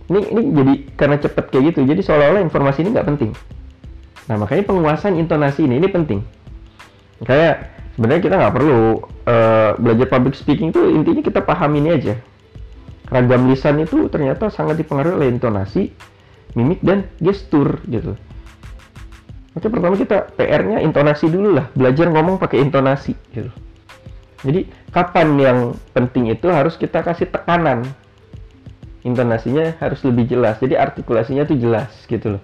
[0.09, 3.31] Ini ini jadi karena cepet kayak gitu, jadi seolah-olah informasi ini nggak penting.
[4.29, 6.21] Nah makanya penguasaan intonasi ini ini penting.
[7.25, 12.15] Kayak sebenarnya kita nggak perlu uh, belajar public speaking itu intinya kita paham ini aja.
[13.09, 15.93] Ragam lisan itu ternyata sangat dipengaruhi oleh intonasi,
[16.57, 18.17] mimik dan gestur gitu
[19.55, 23.51] Oke, pertama kita PR-nya intonasi dulu lah, belajar ngomong pakai intonasi gitu.
[24.45, 25.59] Jadi kapan yang
[25.95, 27.87] penting itu harus kita kasih tekanan.
[29.07, 30.59] Intonasinya harus lebih jelas.
[30.59, 32.43] Jadi artikulasinya tuh jelas gitu loh.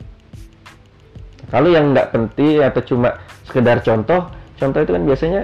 [1.50, 5.40] Kalau yang nggak penting atau cuma sekedar contoh, contoh itu kan biasanya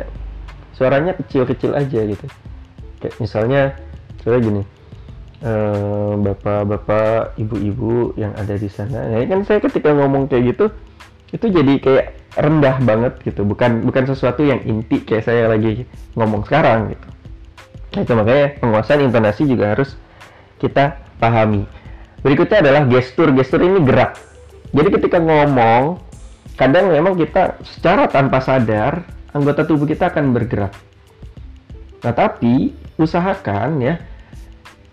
[0.76, 2.26] suaranya kecil-kecil aja gitu.
[3.02, 3.61] Kayak misalnya,
[4.22, 4.62] coba gini,
[5.42, 9.09] eh, bapak-bapak, ibu-ibu yang ada di sana.
[9.09, 10.70] Nah, ini kan saya ketika ngomong kayak gitu,
[11.37, 12.07] itu jadi kayak
[12.40, 13.44] rendah banget gitu.
[13.44, 15.85] Bukan bukan sesuatu yang inti kayak saya lagi
[16.16, 17.09] ngomong sekarang gitu.
[17.96, 19.96] Nah, itu makanya penguasaan intonasi juga harus
[20.61, 21.68] kita pahami.
[22.25, 23.33] Berikutnya adalah gestur.
[23.37, 24.16] Gestur ini gerak.
[24.72, 26.01] Jadi ketika ngomong,
[26.57, 30.72] kadang memang kita secara tanpa sadar anggota tubuh kita akan bergerak.
[32.05, 34.01] Nah, tapi usahakan ya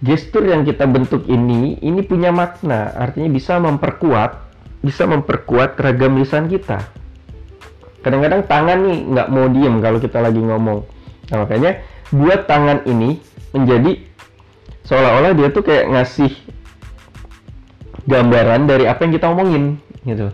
[0.03, 4.42] gestur yang kita bentuk ini ini punya makna, artinya bisa memperkuat
[4.83, 6.83] bisa memperkuat ragam lisan kita.
[8.03, 10.83] Kadang-kadang tangan nih nggak mau diem kalau kita lagi ngomong.
[11.31, 11.79] Nah, makanya
[12.11, 13.23] buat tangan ini
[13.55, 14.03] menjadi
[14.83, 16.31] seolah-olah dia tuh kayak ngasih
[18.03, 20.27] gambaran dari apa yang kita omongin gitu.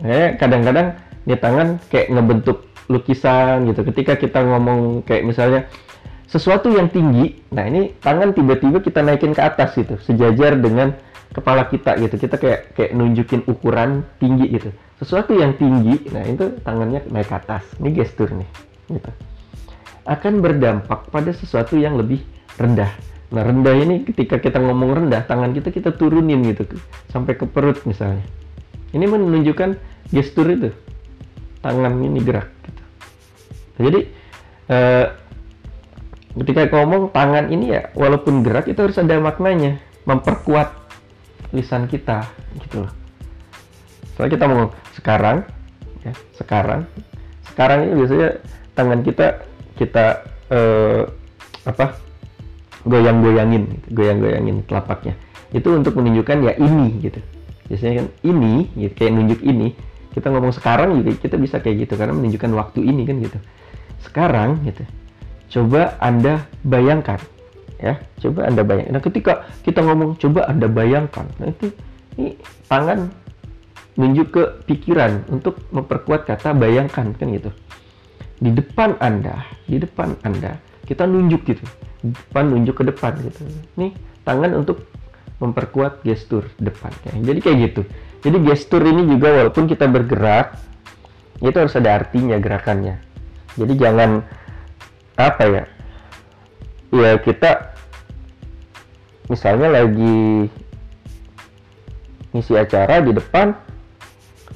[0.00, 0.96] Kayak kadang-kadang
[1.28, 3.84] di tangan kayak ngebentuk lukisan gitu.
[3.84, 5.68] Ketika kita ngomong kayak misalnya
[6.24, 10.96] sesuatu yang tinggi, nah ini tangan tiba-tiba kita naikin ke atas gitu, sejajar dengan
[11.32, 12.16] kepala kita gitu.
[12.16, 14.70] Kita kayak kayak nunjukin ukuran tinggi gitu.
[14.98, 17.62] Sesuatu yang tinggi, nah itu tangannya naik ke atas.
[17.78, 18.50] Ini gestur nih,
[18.90, 19.10] gitu.
[20.02, 22.18] Akan berdampak pada sesuatu yang lebih
[22.58, 22.90] rendah.
[23.28, 26.64] Nah, rendah ini ketika kita ngomong rendah, tangan kita kita turunin gitu
[27.12, 28.24] sampai ke perut misalnya.
[28.90, 29.76] Ini menunjukkan
[30.10, 30.72] gestur itu.
[31.60, 32.82] Tangan ini gerak gitu.
[33.78, 34.00] Jadi
[34.72, 35.06] eh,
[36.40, 39.76] ketika ngomong tangan ini ya walaupun gerak itu harus ada maknanya,
[40.08, 40.77] memperkuat
[41.52, 42.28] lisan kita
[42.64, 42.92] gitu loh.
[44.14, 45.36] Soalnya kita ngomong sekarang
[46.02, 46.84] ya, sekarang.
[47.46, 48.30] Sekarang ini biasanya
[48.74, 49.26] tangan kita
[49.78, 50.04] kita
[50.50, 51.02] eh,
[51.64, 52.08] apa?
[52.88, 55.12] goyang-goyangin, goyang-goyangin telapaknya.
[55.52, 57.20] Itu untuk menunjukkan ya ini gitu.
[57.68, 59.76] Biasanya kan ini, gitu, kayak nunjuk ini.
[60.14, 63.38] Kita ngomong sekarang gitu, kita bisa kayak gitu karena menunjukkan waktu ini kan gitu.
[64.00, 64.82] Sekarang gitu.
[65.52, 67.20] Coba Anda bayangkan
[67.78, 68.92] ya, coba Anda bayangkan.
[68.98, 71.72] Nah, ketika kita ngomong coba Anda bayangkan, nah itu
[72.18, 72.34] ini
[72.66, 73.10] tangan
[73.98, 77.50] nunjuk ke pikiran untuk memperkuat kata bayangkan kan gitu.
[78.38, 81.66] Di depan Anda, di depan Anda, kita nunjuk gitu
[82.02, 83.42] depan nunjuk ke depan gitu
[83.74, 84.86] nih tangan untuk
[85.38, 87.34] memperkuat gestur depan ya.
[87.34, 87.82] jadi kayak gitu
[88.22, 90.58] jadi gestur ini juga walaupun kita bergerak
[91.38, 92.98] itu harus ada artinya gerakannya
[93.58, 94.22] jadi jangan
[95.18, 95.64] apa ya
[96.92, 97.74] ya kita
[99.28, 100.48] misalnya lagi
[102.32, 103.52] ngisi acara di depan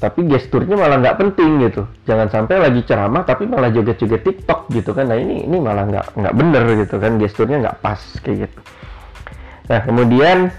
[0.02, 1.86] tapi gesturnya malah nggak penting gitu.
[2.10, 5.06] Jangan sampai lagi ceramah tapi malah joget-joget TikTok gitu kan.
[5.06, 8.60] Nah ini ini malah nggak nggak bener gitu kan gesturnya nggak pas kayak gitu.
[9.70, 10.50] Nah kemudian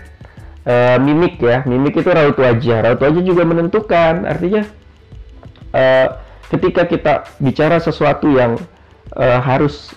[0.64, 1.60] e, mimik ya.
[1.68, 2.78] Mimik itu raut wajah.
[2.88, 4.24] Raut wajah juga menentukan.
[4.24, 4.64] Artinya
[5.76, 5.84] e,
[6.48, 8.56] ketika kita bicara sesuatu yang
[9.12, 9.92] e, harus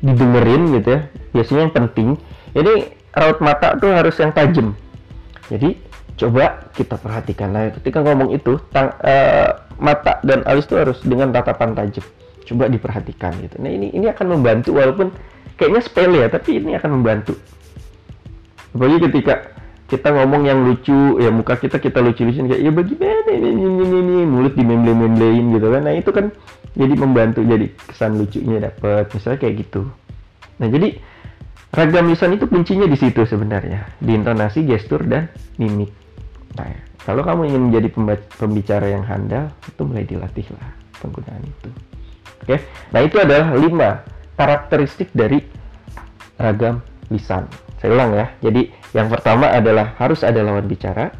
[0.00, 1.00] didengerin gitu ya.
[1.32, 2.08] Biasanya yang penting
[2.56, 2.72] ini
[3.14, 4.74] raut mata tuh harus yang tajam.
[5.48, 5.76] Jadi
[6.20, 7.48] coba kita perhatikan.
[7.52, 9.48] Nah ketika ngomong itu tang, uh,
[9.80, 12.04] mata dan alis itu harus dengan tatapan tajam.
[12.44, 13.56] Coba diperhatikan gitu.
[13.62, 15.14] Nah ini ini akan membantu walaupun
[15.54, 17.36] kayaknya sepele ya tapi ini akan membantu.
[18.70, 19.59] Apalagi ketika
[19.90, 23.98] kita ngomong yang lucu ya muka kita kita lucu-lucuin kayak ya bagaimana ini ini ini,
[23.98, 25.82] ini mulut di memble memblein gitu kan.
[25.82, 26.26] Nah itu kan
[26.78, 29.82] jadi membantu jadi kesan lucunya dapat misalnya kayak gitu.
[30.62, 30.88] Nah jadi
[31.74, 35.26] ragam lisan itu kuncinya di situ sebenarnya di intonasi gestur dan
[35.58, 35.90] mimik.
[36.54, 36.66] Nah,
[37.06, 37.88] kalau kamu ingin menjadi
[38.38, 40.66] pembicara yang handal, itu mulai dilatihlah
[40.98, 41.70] penggunaan itu.
[42.42, 42.56] Oke,
[42.90, 44.02] nah itu adalah lima
[44.34, 45.38] karakteristik dari
[46.40, 47.46] ragam lisan.
[47.80, 48.26] Saya ulang ya.
[48.44, 51.10] Jadi yang pertama adalah harus ada lawan bicara.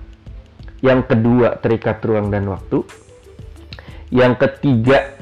[0.84, 2.84] Yang kedua terikat ruang dan waktu.
[4.12, 5.16] Yang ketiga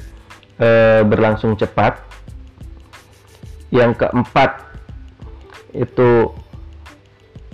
[0.58, 0.68] e,
[1.06, 2.02] berlangsung cepat.
[3.70, 4.68] Yang keempat
[5.76, 6.32] itu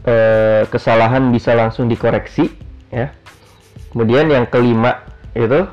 [0.04, 2.52] eh, kesalahan bisa langsung dikoreksi
[2.92, 3.10] ya.
[3.90, 5.02] Kemudian yang kelima
[5.34, 5.66] itu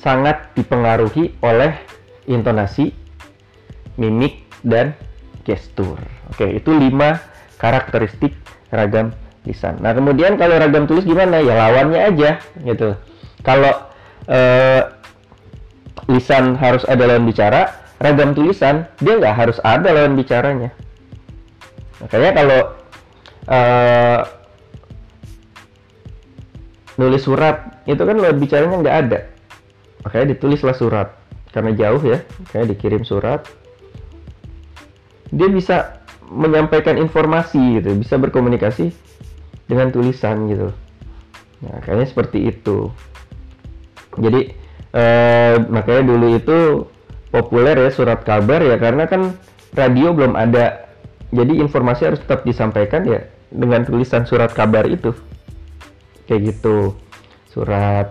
[0.00, 1.76] sangat dipengaruhi oleh
[2.26, 2.94] intonasi,
[4.00, 4.94] mimik dan
[5.46, 6.00] gestur.
[6.32, 7.20] Oke, itu lima
[7.60, 8.36] karakteristik
[8.72, 9.12] ragam
[9.44, 9.80] lisan.
[9.80, 11.40] Nah, kemudian kalau ragam tulis gimana?
[11.40, 12.30] Ya lawannya aja
[12.64, 12.96] gitu.
[13.40, 13.72] Kalau
[14.28, 14.82] eh,
[16.08, 20.72] lisan harus ada lawan bicara, ragam tulisan dia nggak harus ada lawan bicaranya.
[22.00, 22.60] Makanya kalau
[23.48, 24.20] uh,
[27.00, 29.18] nulis surat itu kan lewat bicaranya nggak ada
[30.04, 31.08] makanya ditulislah surat
[31.52, 32.20] karena jauh ya
[32.52, 33.44] kayak dikirim surat
[35.30, 36.00] dia bisa
[36.30, 38.94] menyampaikan informasi gitu bisa berkomunikasi
[39.66, 40.68] dengan tulisan gitu.
[41.62, 42.90] Nah kayaknya seperti itu.
[44.18, 44.50] Jadi
[44.94, 46.58] eh, makanya dulu itu
[47.30, 49.34] populer ya surat kabar ya karena kan
[49.74, 50.90] radio belum ada.
[51.30, 53.22] Jadi informasi harus tetap disampaikan ya
[53.54, 55.14] dengan tulisan surat kabar itu.
[56.26, 56.98] Kayak gitu.
[57.50, 58.10] Surat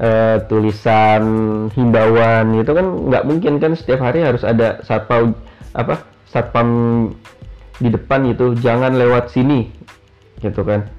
[0.00, 1.22] uh, tulisan
[1.72, 5.36] himbauan itu kan nggak mungkin kan setiap hari harus ada satpam
[5.74, 6.68] apa satpam
[7.78, 9.70] di depan itu jangan lewat sini
[10.42, 10.90] gitu kan.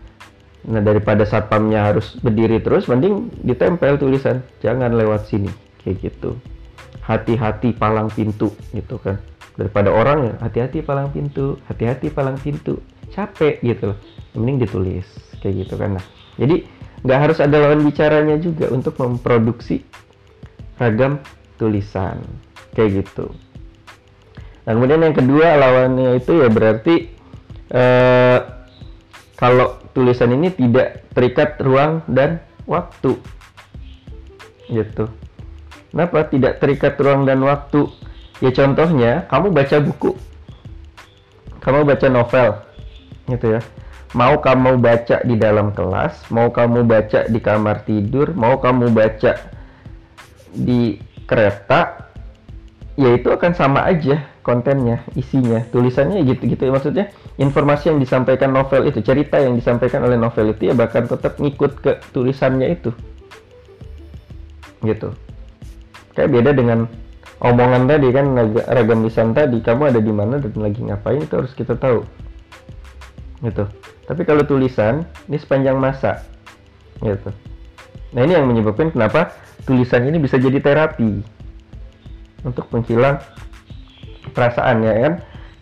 [0.66, 5.52] Nah daripada satpamnya harus berdiri terus mending ditempel tulisan jangan lewat sini
[5.84, 6.40] kayak gitu.
[7.04, 9.20] Hati-hati palang pintu gitu kan.
[9.60, 12.80] Daripada orang ya hati-hati palang pintu hati-hati palang pintu.
[13.12, 14.00] Capek gitu loh
[14.40, 15.08] mending ditulis
[15.44, 16.00] kayak gitu kan.
[16.00, 16.06] Nah
[16.40, 16.64] jadi
[17.04, 19.84] nggak harus ada lawan bicaranya juga untuk memproduksi
[20.80, 21.20] ragam
[21.56, 22.20] tulisan
[22.76, 23.32] kayak gitu
[24.66, 26.96] nah kemudian yang kedua lawannya itu ya berarti
[27.70, 28.40] eh,
[29.36, 33.16] kalau tulisan ini tidak terikat ruang dan waktu.
[34.68, 35.06] Gitu.
[35.92, 37.88] Kenapa tidak terikat ruang dan waktu?
[38.44, 40.12] Ya contohnya, kamu baca buku,
[41.64, 42.50] kamu baca novel,
[43.32, 43.62] gitu ya.
[44.12, 49.40] Mau kamu baca di dalam kelas, mau kamu baca di kamar tidur, mau kamu baca
[50.52, 52.12] di kereta,
[53.00, 56.70] ya itu akan sama aja kontennya, isinya, tulisannya gitu-gitu.
[56.70, 57.06] Ya maksudnya
[57.42, 61.82] informasi yang disampaikan novel itu, cerita yang disampaikan oleh novel itu ya bahkan tetap ngikut
[61.82, 62.94] ke tulisannya itu.
[64.86, 65.10] Gitu.
[66.14, 66.86] Kayak beda dengan
[67.42, 68.26] omongan tadi kan
[68.70, 72.06] ragam lisan tadi kamu ada di mana dan lagi ngapain itu harus kita tahu.
[73.42, 73.66] Gitu.
[74.06, 76.22] Tapi kalau tulisan ini sepanjang masa.
[77.02, 77.34] Gitu.
[78.14, 79.34] Nah ini yang menyebabkan kenapa
[79.66, 81.34] tulisan ini bisa jadi terapi.
[82.46, 83.18] Untuk menghilang
[84.36, 85.14] perasaan ya kan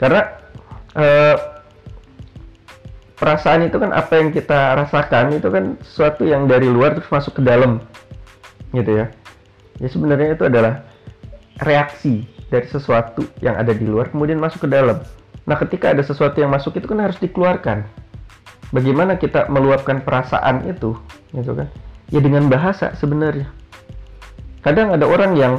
[0.02, 0.22] karena
[0.98, 1.36] eh,
[3.16, 7.40] perasaan itu kan apa yang kita rasakan itu kan sesuatu yang dari luar terus masuk
[7.40, 7.80] ke dalam
[8.74, 9.06] gitu ya
[9.80, 10.84] ya sebenarnya itu adalah
[11.62, 15.02] reaksi dari sesuatu yang ada di luar kemudian masuk ke dalam.
[15.44, 17.84] Nah, ketika ada sesuatu yang masuk itu kan harus dikeluarkan.
[18.70, 20.98] Bagaimana kita meluapkan perasaan itu,
[21.34, 21.68] gitu kan?
[22.10, 23.50] Ya dengan bahasa sebenarnya.
[24.62, 25.54] Kadang ada orang yang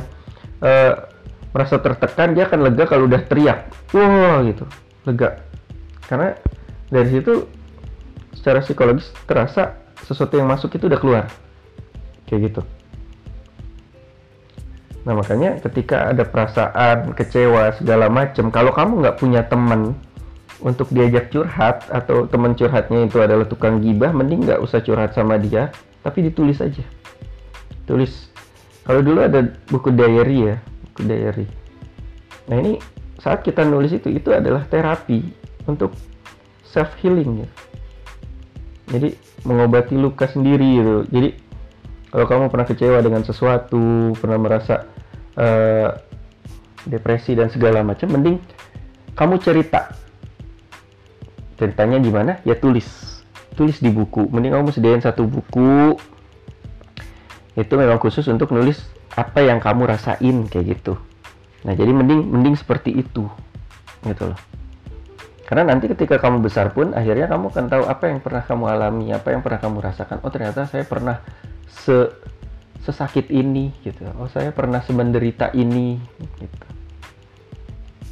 [0.64, 0.98] uh,
[1.54, 4.66] merasa tertekan, dia akan lega kalau udah teriak, wah gitu,
[5.06, 5.38] lega.
[6.10, 6.34] Karena
[6.90, 7.46] dari situ
[8.34, 11.24] secara psikologis terasa sesuatu yang masuk itu udah keluar,
[12.26, 12.60] kayak gitu.
[15.06, 19.94] Nah makanya ketika ada perasaan kecewa segala macam, kalau kamu nggak punya teman
[20.64, 25.38] untuk diajak curhat atau teman curhatnya itu adalah tukang gibah, mending nggak usah curhat sama
[25.38, 25.70] dia,
[26.02, 26.82] tapi ditulis aja.
[27.84, 28.32] Tulis.
[28.84, 30.56] Kalau dulu ada buku diary ya,
[30.94, 31.46] buku diary.
[32.46, 32.78] Nah ini
[33.18, 35.26] saat kita nulis itu, itu adalah terapi
[35.66, 35.90] untuk
[36.62, 37.48] self healing ya.
[38.94, 40.94] Jadi mengobati luka sendiri gitu.
[41.10, 41.28] Jadi
[42.14, 44.86] kalau kamu pernah kecewa dengan sesuatu, pernah merasa
[45.34, 45.90] uh,
[46.86, 48.38] depresi dan segala macam mending
[49.16, 49.94] kamu cerita
[51.56, 53.22] ceritanya gimana ya tulis
[53.54, 55.96] tulis di buku mending kamu sediain satu buku
[57.54, 58.82] itu memang khusus untuk nulis
[59.14, 60.98] apa yang kamu rasain kayak gitu.
[61.62, 63.30] Nah jadi mending mending seperti itu
[64.02, 64.38] gitu loh.
[65.44, 69.06] Karena nanti ketika kamu besar pun akhirnya kamu akan tahu apa yang pernah kamu alami
[69.14, 70.18] apa yang pernah kamu rasakan.
[70.26, 71.22] Oh ternyata saya pernah
[71.70, 72.10] se
[72.82, 74.02] sesakit ini gitu.
[74.18, 76.00] Oh saya pernah semenderita ini
[76.42, 76.66] gitu.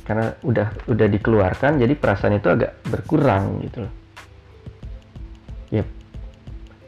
[0.06, 3.94] Karena udah udah dikeluarkan jadi perasaan itu agak berkurang gitu loh.
[5.74, 5.84] Ya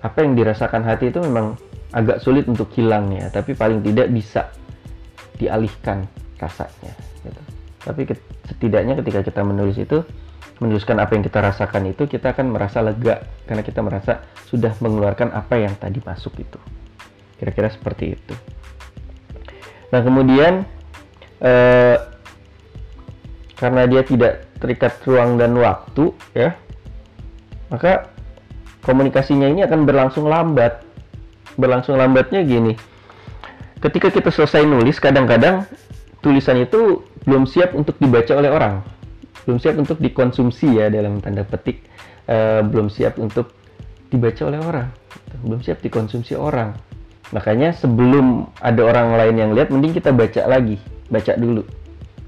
[0.05, 1.57] apa yang dirasakan hati itu memang
[1.95, 4.51] agak sulit untuk hilang ya tapi paling tidak bisa
[5.39, 6.07] dialihkan
[6.39, 7.43] rasanya gitu.
[7.85, 8.03] Tapi
[8.51, 10.03] setidaknya ketika kita menulis itu
[10.59, 15.35] menuliskan apa yang kita rasakan itu kita akan merasa lega karena kita merasa sudah mengeluarkan
[15.35, 16.59] apa yang tadi masuk itu.
[17.39, 18.35] Kira-kira seperti itu.
[19.91, 20.67] Nah kemudian
[21.43, 21.97] eh,
[23.59, 26.57] karena dia tidak terikat ruang dan waktu ya
[27.69, 28.13] maka
[28.85, 30.84] komunikasinya ini akan berlangsung lambat
[31.57, 32.79] berlangsung lambatnya gini
[33.81, 35.69] ketika kita selesai nulis kadang-kadang
[36.25, 38.81] tulisan itu belum siap untuk dibaca oleh orang
[39.45, 41.85] belum siap untuk dikonsumsi ya dalam tanda petik
[42.29, 43.53] uh, belum siap untuk
[44.09, 44.89] dibaca oleh orang
[45.45, 46.73] belum siap dikonsumsi orang
[47.33, 50.77] Makanya sebelum ada orang lain yang lihat, mending kita baca lagi,
[51.11, 51.67] baca dulu.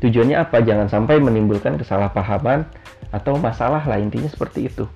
[0.00, 0.58] Tujuannya apa?
[0.64, 2.64] Jangan sampai menimbulkan kesalahpahaman
[3.14, 4.88] atau masalah lah intinya seperti itu.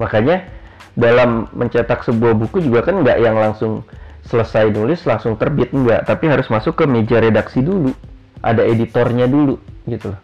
[0.00, 0.48] Makanya
[0.96, 3.84] dalam mencetak sebuah buku juga kan nggak yang langsung
[4.26, 7.92] selesai nulis langsung terbit enggak tapi harus masuk ke meja redaksi dulu.
[8.40, 10.20] Ada editornya dulu gitu loh.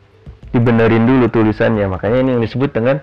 [0.53, 1.89] Dibenerin dulu tulisannya.
[1.89, 3.01] Makanya ini yang disebut dengan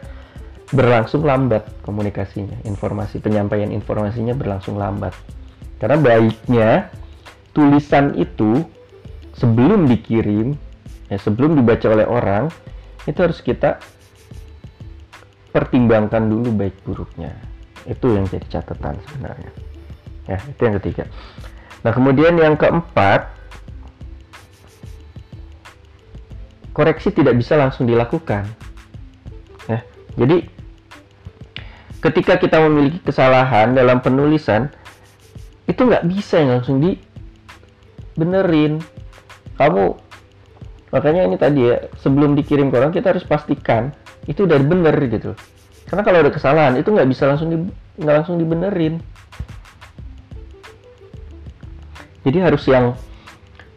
[0.69, 2.61] berlangsung lambat komunikasinya.
[2.65, 5.13] Informasi penyampaian informasinya berlangsung lambat.
[5.81, 6.69] Karena baiknya
[7.53, 8.65] tulisan itu
[9.39, 10.53] sebelum dikirim
[11.09, 12.51] ya sebelum dibaca oleh orang
[13.07, 13.81] itu harus kita
[15.49, 17.33] pertimbangkan dulu baik buruknya
[17.85, 19.51] itu yang jadi catatan sebenarnya.
[20.27, 21.03] Ya itu yang ketiga.
[21.85, 23.31] Nah kemudian yang keempat
[26.75, 28.49] koreksi tidak bisa langsung dilakukan.
[29.71, 29.85] Ya
[30.19, 30.49] jadi
[31.99, 34.71] ketika kita memiliki kesalahan dalam penulisan
[35.67, 38.79] itu nggak bisa yang langsung dibenerin
[39.59, 39.99] kamu
[40.89, 43.93] makanya ini tadi ya sebelum dikirim ke orang kita harus pastikan
[44.25, 45.37] itu udah bener gitu
[45.89, 47.57] karena kalau ada kesalahan itu nggak bisa langsung di,
[47.97, 49.01] nggak langsung dibenerin.
[52.21, 52.93] Jadi harus yang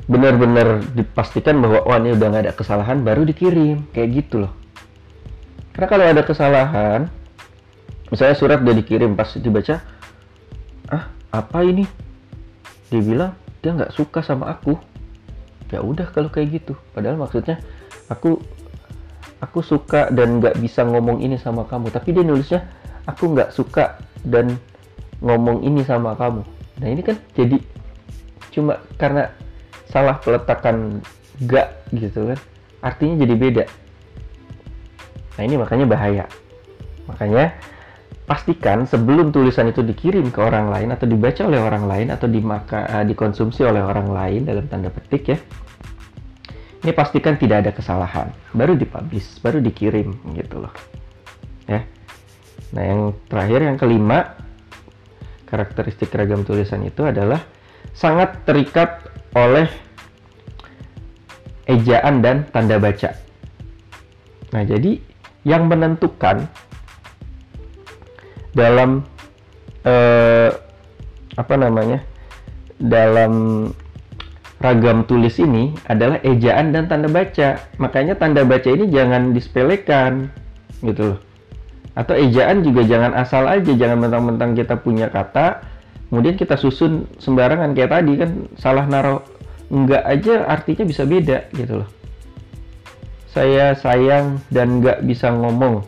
[0.04, 3.88] benar-benar dipastikan bahwa oh ini udah nggak ada kesalahan baru dikirim.
[3.96, 4.52] Kayak gitu loh.
[5.72, 7.00] Karena kalau ada kesalahan
[8.12, 9.80] misalnya surat udah dikirim pas dibaca
[10.92, 11.88] ah apa ini?
[12.92, 13.32] Dia bilang
[13.64, 14.76] dia nggak suka sama aku.
[15.72, 16.76] Ya udah kalau kayak gitu.
[16.92, 17.56] Padahal maksudnya
[18.12, 18.36] aku
[19.42, 21.90] aku suka dan nggak bisa ngomong ini sama kamu.
[21.90, 22.60] Tapi dia nulisnya
[23.04, 24.54] aku nggak suka dan
[25.18, 26.46] ngomong ini sama kamu.
[26.78, 27.58] Nah ini kan jadi
[28.54, 29.32] cuma karena
[29.90, 31.00] salah peletakan
[31.44, 32.38] gak gitu kan
[32.80, 33.64] artinya jadi beda.
[35.38, 36.24] Nah ini makanya bahaya.
[37.10, 37.54] Makanya
[38.26, 42.86] pastikan sebelum tulisan itu dikirim ke orang lain atau dibaca oleh orang lain atau dimaka,
[42.86, 45.38] uh, dikonsumsi oleh orang lain dalam tanda petik ya
[46.82, 48.34] ini pastikan tidak ada kesalahan.
[48.50, 50.74] Baru dipublish baru dikirim gitu loh.
[51.70, 51.86] Ya.
[52.74, 54.34] Nah yang terakhir yang kelima
[55.46, 57.38] karakteristik ragam tulisan itu adalah
[57.94, 59.04] sangat terikat
[59.36, 59.70] oleh
[61.70, 63.14] ejaan dan tanda baca.
[64.50, 64.98] Nah jadi
[65.46, 66.50] yang menentukan
[68.52, 69.06] dalam
[69.86, 70.50] eh,
[71.38, 72.02] apa namanya
[72.76, 73.70] dalam
[74.62, 77.58] ragam tulis ini adalah ejaan dan tanda baca.
[77.82, 80.30] Makanya tanda baca ini jangan disepelekan
[80.86, 81.20] gitu loh.
[81.92, 85.60] Atau ejaan juga jangan asal aja, jangan mentang-mentang kita punya kata,
[86.08, 89.20] kemudian kita susun sembarangan kayak tadi kan salah naruh
[89.68, 91.90] enggak aja artinya bisa beda gitu loh.
[93.28, 95.84] Saya sayang dan enggak bisa ngomong.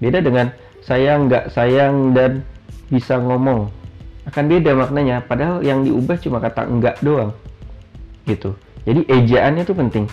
[0.00, 2.46] Beda dengan saya enggak sayang dan
[2.88, 3.68] bisa ngomong.
[4.24, 7.34] Akan beda maknanya, padahal yang diubah cuma kata enggak doang
[8.26, 8.54] gitu.
[8.82, 10.04] Jadi ejaannya itu penting.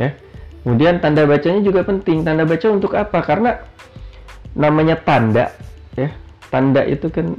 [0.00, 0.16] Ya.
[0.64, 2.24] Kemudian tanda bacanya juga penting.
[2.24, 3.18] Tanda baca untuk apa?
[3.22, 3.60] Karena
[4.56, 5.52] namanya tanda
[5.94, 6.10] ya.
[6.48, 7.36] Tanda itu kan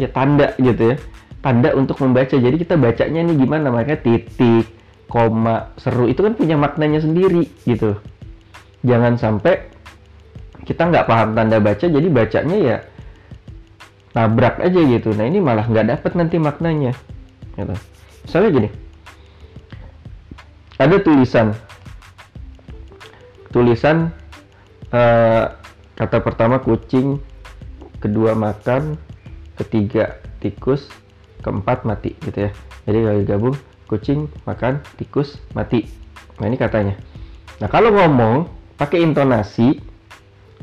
[0.00, 0.96] ya tanda gitu ya.
[1.44, 2.34] Tanda untuk membaca.
[2.34, 3.70] Jadi kita bacanya ini gimana?
[3.70, 4.66] Makanya titik,
[5.06, 7.94] koma, seru itu kan punya maknanya sendiri gitu.
[8.82, 9.72] Jangan sampai
[10.66, 12.76] kita nggak paham tanda baca jadi bacanya ya
[14.18, 15.14] nabrak aja gitu.
[15.14, 16.96] Nah ini malah nggak dapet nanti maknanya.
[17.54, 17.95] Gitu
[18.26, 18.68] misalnya gini.
[20.76, 21.56] Ada tulisan.
[23.54, 24.12] Tulisan
[24.92, 25.44] uh,
[25.96, 27.22] kata pertama kucing
[28.02, 29.00] kedua makan
[29.56, 30.92] ketiga tikus
[31.40, 32.50] keempat mati gitu ya.
[32.84, 33.56] Jadi kalau digabung
[33.88, 35.88] kucing makan tikus mati.
[36.42, 36.98] Nah ini katanya.
[37.62, 39.80] Nah kalau ngomong pakai intonasi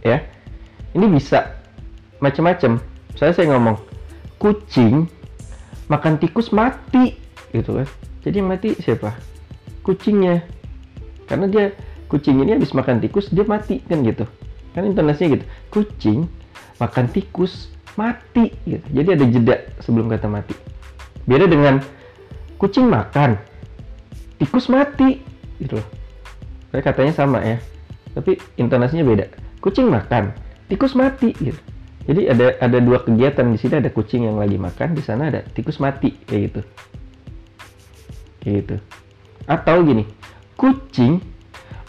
[0.05, 0.21] ya
[0.93, 1.57] ini bisa
[2.21, 2.77] macam-macam
[3.17, 3.81] saya saya ngomong
[4.37, 5.09] kucing
[5.89, 7.22] makan tikus mati
[7.53, 7.87] gitu kan.
[8.25, 9.13] Jadi mati siapa?
[9.85, 10.41] Kucingnya.
[11.29, 11.65] Karena dia
[12.09, 14.25] kucing ini habis makan tikus dia mati kan gitu.
[14.73, 15.45] Kan intonasinya gitu.
[15.69, 16.25] Kucing
[16.81, 18.83] makan tikus mati gitu.
[18.91, 20.57] Jadi ada jeda sebelum kata mati.
[21.29, 21.79] Beda dengan
[22.57, 23.37] kucing makan
[24.41, 25.21] tikus mati
[25.61, 25.87] gitu loh.
[26.73, 27.61] Katanya sama ya.
[28.17, 29.29] Tapi intonasinya beda.
[29.61, 30.33] Kucing makan
[30.67, 31.59] tikus mati gitu.
[32.03, 33.79] Jadi ada ada dua kegiatan di sini.
[33.79, 36.61] Ada kucing yang lagi makan di sana ada tikus mati kayak gitu
[38.43, 38.77] gitu.
[39.47, 40.07] Atau gini
[40.59, 41.19] kucing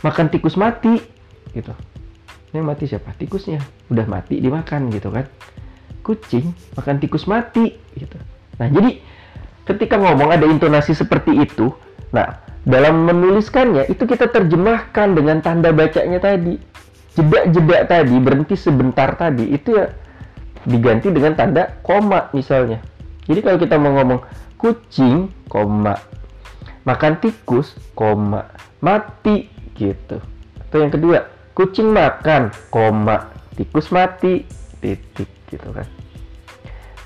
[0.02, 0.98] makan tikus mati
[1.52, 1.72] gitu.
[2.54, 3.14] Ini mati siapa?
[3.14, 3.62] Tikusnya.
[3.90, 5.26] Udah mati dimakan gitu kan.
[6.02, 8.18] Kucing makan tikus mati gitu.
[8.58, 8.98] Nah jadi
[9.66, 11.72] ketika ngomong ada intonasi seperti itu
[12.14, 16.56] nah dalam menuliskannya itu kita terjemahkan dengan tanda bacanya tadi.
[17.14, 19.86] Jeda-jeda tadi berhenti sebentar tadi itu ya
[20.66, 22.82] diganti dengan tanda koma misalnya.
[23.30, 24.20] Jadi kalau kita mau ngomong
[24.58, 25.94] kucing koma
[26.84, 28.48] makan tikus, koma,
[28.84, 30.20] mati gitu.
[30.68, 31.26] Atau yang kedua,
[31.56, 34.44] kucing makan, koma, tikus mati,
[34.84, 35.88] titik gitu kan.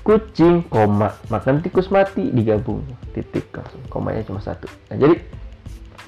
[0.03, 2.81] Kucing koma makan tikus mati digabung
[3.13, 3.83] titik langsung.
[3.93, 4.65] Komanya cuma satu.
[4.89, 5.21] Nah jadi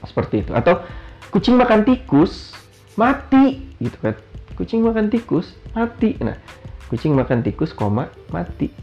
[0.03, 0.51] seperti itu.
[0.57, 0.82] Atau
[1.30, 2.55] kucing makan tikus
[2.97, 4.15] mati gitu kan.
[4.57, 6.17] Kucing makan tikus mati.
[6.17, 6.34] Nah
[6.89, 8.74] kucing makan tikus koma mati.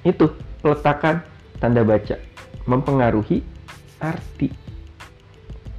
[0.00, 0.32] Itu
[0.64, 1.20] peletakan
[1.60, 2.16] tanda baca.
[2.64, 3.44] Mempengaruhi
[4.12, 4.48] arti.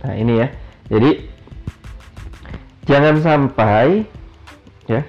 [0.05, 0.47] Nah ini ya.
[0.89, 1.11] Jadi
[2.85, 4.05] jangan sampai
[4.85, 5.01] ya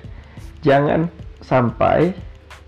[0.64, 1.12] jangan
[1.44, 2.16] sampai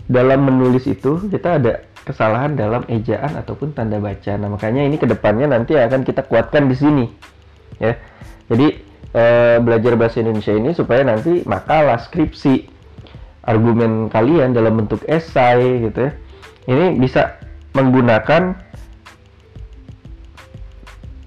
[0.09, 4.33] dalam menulis itu kita ada kesalahan dalam ejaan ataupun tanda baca.
[4.41, 7.05] Nah makanya ini ke depannya nanti akan kita kuatkan di sini
[7.81, 7.97] ya.
[8.49, 8.81] Jadi
[9.13, 9.25] e,
[9.61, 12.79] belajar bahasa Indonesia ini supaya nanti makalah skripsi
[13.49, 16.13] argumen kalian dalam bentuk esai gitu ya
[16.69, 17.41] ini bisa
[17.73, 18.53] menggunakan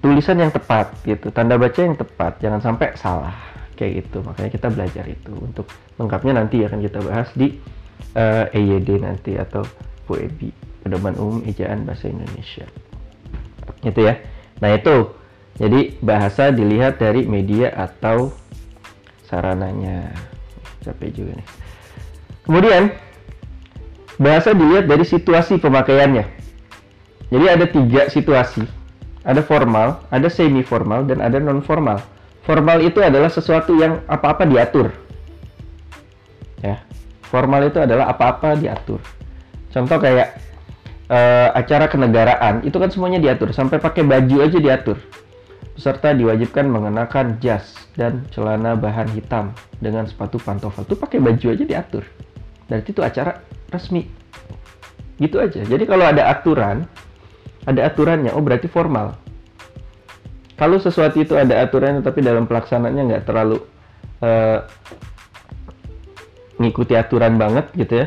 [0.02, 4.22] tulisan yang tepat gitu tanda baca yang tepat jangan sampai salah kayak gitu.
[4.22, 5.66] Makanya kita belajar itu untuk
[5.98, 7.58] lengkapnya nanti akan kita bahas di
[8.14, 9.66] uh, eh, EYD nanti atau
[10.06, 10.54] PUEB
[10.86, 12.66] pedoman umum ejaan bahasa Indonesia.
[13.82, 14.14] Itu ya.
[14.62, 15.18] Nah itu.
[15.52, 18.32] Jadi bahasa dilihat dari media atau
[19.28, 20.16] sarananya.
[20.80, 21.48] Capek juga nih.
[22.42, 22.82] Kemudian
[24.16, 26.24] bahasa dilihat dari situasi pemakaiannya.
[27.30, 28.64] Jadi ada tiga situasi
[29.22, 32.02] ada formal, ada semi formal, dan ada non formal.
[32.42, 34.90] Formal itu adalah sesuatu yang apa-apa diatur.
[36.58, 36.82] Ya,
[37.30, 38.98] formal itu adalah apa-apa diatur.
[39.70, 40.38] Contoh kayak
[41.06, 44.98] uh, acara kenegaraan itu kan semuanya diatur, sampai pakai baju aja diatur.
[45.72, 50.84] Peserta diwajibkan mengenakan jas dan celana bahan hitam dengan sepatu pantofel.
[50.84, 52.04] Itu pakai baju aja diatur.
[52.68, 53.40] Berarti itu acara
[53.72, 54.04] resmi.
[55.16, 55.64] Gitu aja.
[55.64, 56.84] Jadi kalau ada aturan,
[57.66, 58.34] ada aturannya.
[58.34, 59.18] Oh berarti formal.
[60.58, 63.58] Kalau sesuatu itu ada aturannya tapi dalam pelaksanaannya nggak terlalu
[64.22, 64.62] uh,
[66.62, 68.06] ngikuti aturan banget gitu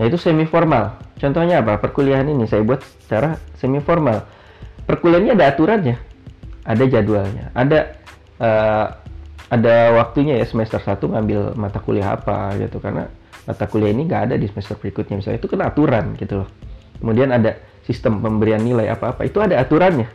[0.00, 1.76] nah itu semi formal contohnya apa?
[1.76, 4.24] Perkuliahan ini saya buat secara semi formal
[4.88, 5.96] perkuliahannya ada aturannya
[6.64, 8.00] ada jadwalnya ada
[8.40, 8.86] uh,
[9.50, 12.78] ada waktunya ya semester 1 ngambil mata kuliah apa gitu.
[12.78, 13.10] Karena
[13.44, 15.42] mata kuliah ini nggak ada di semester berikutnya misalnya.
[15.42, 16.48] Itu kan aturan gitu loh.
[17.02, 17.58] Kemudian ada
[17.90, 20.06] sistem pemberian nilai apa-apa itu ada aturannya.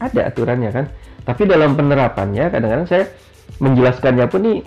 [0.00, 0.84] Ada aturannya kan?
[1.28, 3.04] Tapi dalam penerapannya kadang-kadang saya
[3.60, 4.58] menjelaskannya pun nih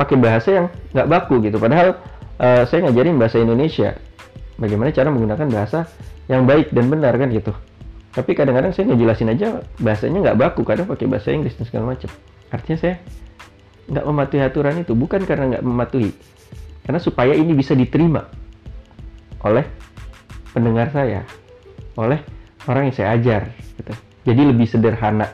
[0.00, 0.66] pakai bahasa yang
[0.96, 1.60] nggak baku gitu.
[1.60, 2.00] Padahal
[2.40, 3.92] uh, saya ngajarin bahasa Indonesia.
[4.58, 5.86] Bagaimana cara menggunakan bahasa
[6.26, 7.52] yang baik dan benar kan gitu.
[8.16, 10.64] Tapi kadang-kadang saya ngejelasin aja bahasanya nggak baku.
[10.64, 12.10] Kadang pakai bahasa Inggris dan segala macam.
[12.50, 12.94] Artinya saya
[13.86, 14.92] nggak mematuhi aturan itu.
[14.96, 16.10] Bukan karena nggak mematuhi
[16.88, 18.24] karena supaya ini bisa diterima
[19.44, 19.60] oleh
[20.56, 21.20] pendengar saya
[21.98, 22.22] oleh
[22.70, 23.92] orang yang saya ajar gitu.
[24.22, 25.26] jadi lebih sederhana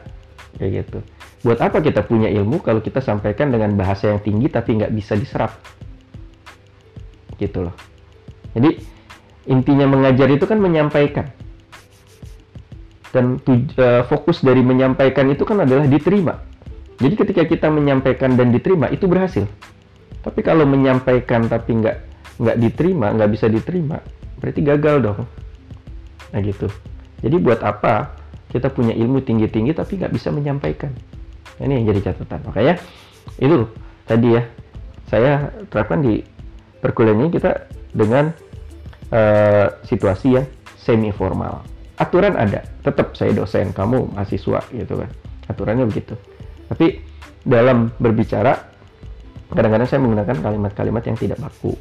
[0.57, 0.99] kayak gitu.
[1.45, 5.12] Buat apa kita punya ilmu kalau kita sampaikan dengan bahasa yang tinggi tapi nggak bisa
[5.12, 5.53] diserap?
[7.37, 7.75] Gitu loh.
[8.57, 8.81] Jadi
[9.53, 11.29] intinya mengajar itu kan menyampaikan.
[13.12, 16.41] Dan uh, fokus dari menyampaikan itu kan adalah diterima.
[16.97, 19.45] Jadi ketika kita menyampaikan dan diterima itu berhasil.
[20.25, 24.03] Tapi kalau menyampaikan tapi nggak nggak diterima nggak bisa diterima
[24.43, 25.19] berarti gagal dong
[26.35, 26.66] Nah gitu.
[27.22, 28.11] Jadi buat apa
[28.51, 30.91] kita punya ilmu tinggi-tinggi tapi nggak bisa menyampaikan?
[31.59, 32.51] Nah, ini yang jadi catatan.
[32.51, 32.74] Makanya
[33.39, 33.70] itu
[34.05, 34.43] tadi ya
[35.07, 36.20] saya terapkan di
[36.82, 38.35] perkuliahan ini kita dengan
[39.14, 41.62] uh, situasi yang semi formal.
[41.95, 45.11] Aturan ada, tetap saya dosen, kamu mahasiswa gitu kan.
[45.47, 46.18] Aturannya begitu.
[46.66, 46.99] Tapi
[47.47, 48.74] dalam berbicara
[49.55, 51.76] kadang-kadang saya menggunakan kalimat-kalimat yang tidak baku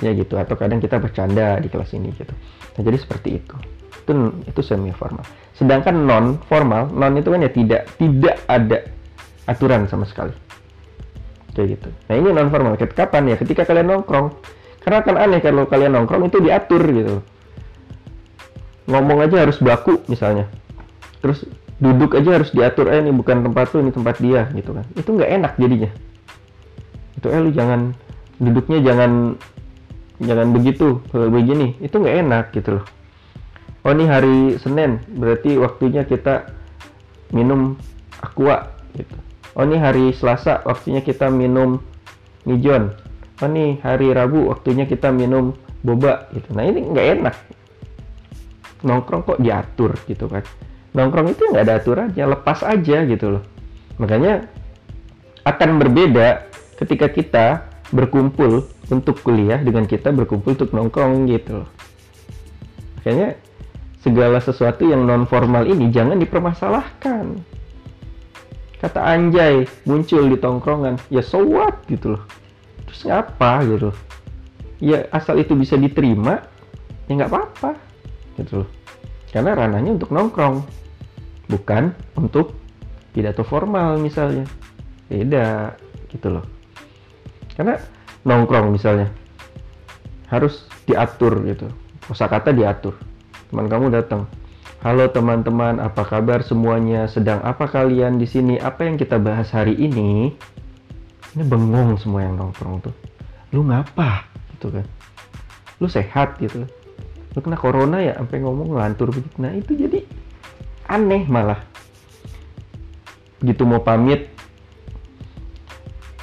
[0.00, 2.34] ya gitu atau kadang kita bercanda di kelas ini gitu
[2.74, 3.56] nah jadi seperti itu
[4.02, 4.12] itu
[4.50, 5.22] itu semi formal
[5.54, 8.78] sedangkan non formal non itu kan ya tidak tidak ada
[9.46, 10.32] aturan sama sekali.
[11.54, 11.88] Kayak gitu.
[12.10, 12.74] Nah ini non formal.
[12.74, 13.36] Kapan ya?
[13.38, 14.34] Ketika kalian nongkrong.
[14.82, 17.14] Karena kan aneh kalau kalian nongkrong itu diatur gitu.
[18.90, 20.50] Ngomong aja harus baku misalnya.
[21.24, 21.46] Terus
[21.80, 24.84] duduk aja harus diatur eh ini bukan tempat tuh ini tempat dia gitu kan.
[24.92, 25.90] Itu nggak enak jadinya.
[27.16, 27.96] Itu eh lu jangan
[28.42, 29.38] duduknya jangan
[30.20, 31.78] jangan begitu kalau begini.
[31.80, 32.84] Itu nggak enak gitu loh
[33.84, 34.98] oh ini hari Senin.
[35.12, 36.48] Berarti waktunya kita
[37.30, 37.76] minum
[38.18, 39.14] aqua gitu.
[39.54, 40.64] Oh ini hari Selasa.
[40.66, 41.78] Waktunya kita minum
[42.48, 42.96] mijon.
[43.38, 44.50] Oh ini hari Rabu.
[44.50, 45.54] Waktunya kita minum
[45.84, 46.50] boba gitu.
[46.56, 47.36] Nah ini nggak enak.
[48.84, 50.42] Nongkrong kok diatur gitu kan.
[50.94, 53.44] Nongkrong itu nggak ada aturannya lepas aja gitu loh.
[54.00, 54.48] Makanya
[55.44, 56.48] akan berbeda
[56.80, 57.46] ketika kita
[57.92, 61.70] berkumpul untuk kuliah dengan kita berkumpul untuk nongkrong gitu loh.
[62.98, 63.36] Makanya
[64.04, 67.40] segala sesuatu yang non formal ini jangan dipermasalahkan.
[68.84, 72.22] Kata anjay muncul di tongkrongan, ya so what gitu loh.
[72.84, 73.98] Terus ngapa gitu loh.
[74.84, 76.44] ya asal itu bisa diterima
[77.08, 77.70] ya nggak apa-apa
[78.36, 78.68] gitu loh
[79.30, 80.60] karena ranahnya untuk nongkrong
[81.48, 82.52] bukan untuk
[83.16, 84.44] pidato formal misalnya
[85.08, 85.72] beda
[86.12, 86.44] gitu loh
[87.54, 87.78] karena
[88.26, 89.08] nongkrong misalnya
[90.28, 91.70] harus diatur gitu
[92.04, 92.92] kosakata diatur
[93.50, 94.24] teman kamu datang.
[94.84, 97.08] Halo teman-teman apa kabar semuanya?
[97.08, 98.60] Sedang apa kalian di sini?
[98.60, 100.32] Apa yang kita bahas hari ini?
[101.34, 102.94] Ini bengong semua yang nongkrong tuh.
[103.52, 104.28] Lu ngapa?
[104.56, 104.86] Gitu kan.
[105.80, 106.64] Lu sehat gitu
[107.34, 108.14] lu kena corona ya?
[108.14, 109.34] Sampai ngomong ngelantur begitu.
[109.42, 110.06] Nah itu jadi
[110.86, 111.58] aneh malah.
[113.42, 114.30] Gitu mau pamit.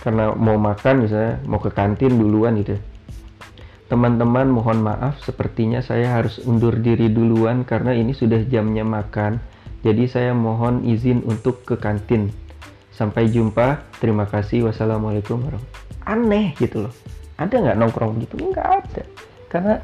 [0.01, 2.79] Karena mau makan misalnya mau ke kantin duluan gitu
[3.91, 9.43] teman-teman mohon maaf sepertinya saya harus undur diri duluan karena ini sudah jamnya makan.
[9.83, 12.31] Jadi saya mohon izin untuk ke kantin.
[12.95, 16.93] Sampai jumpa terima kasih wassalamualaikum warahmatullahi aneh gitu loh.
[17.35, 18.39] Ada nggak nongkrong gitu?
[18.39, 19.03] Nggak ada.
[19.51, 19.75] Karena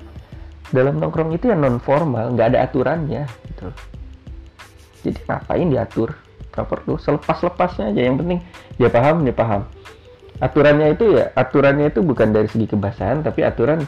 [0.72, 3.72] dalam nongkrong itu yang non formal nggak ada aturannya gitu
[5.08, 6.10] jadi ngapain diatur?
[6.52, 8.02] Nggak perlu selepas lepasnya aja.
[8.02, 8.40] Yang penting
[8.78, 9.62] dia paham dia paham
[10.38, 13.84] aturannya itu ya aturannya itu bukan dari segi kebasahan tapi aturan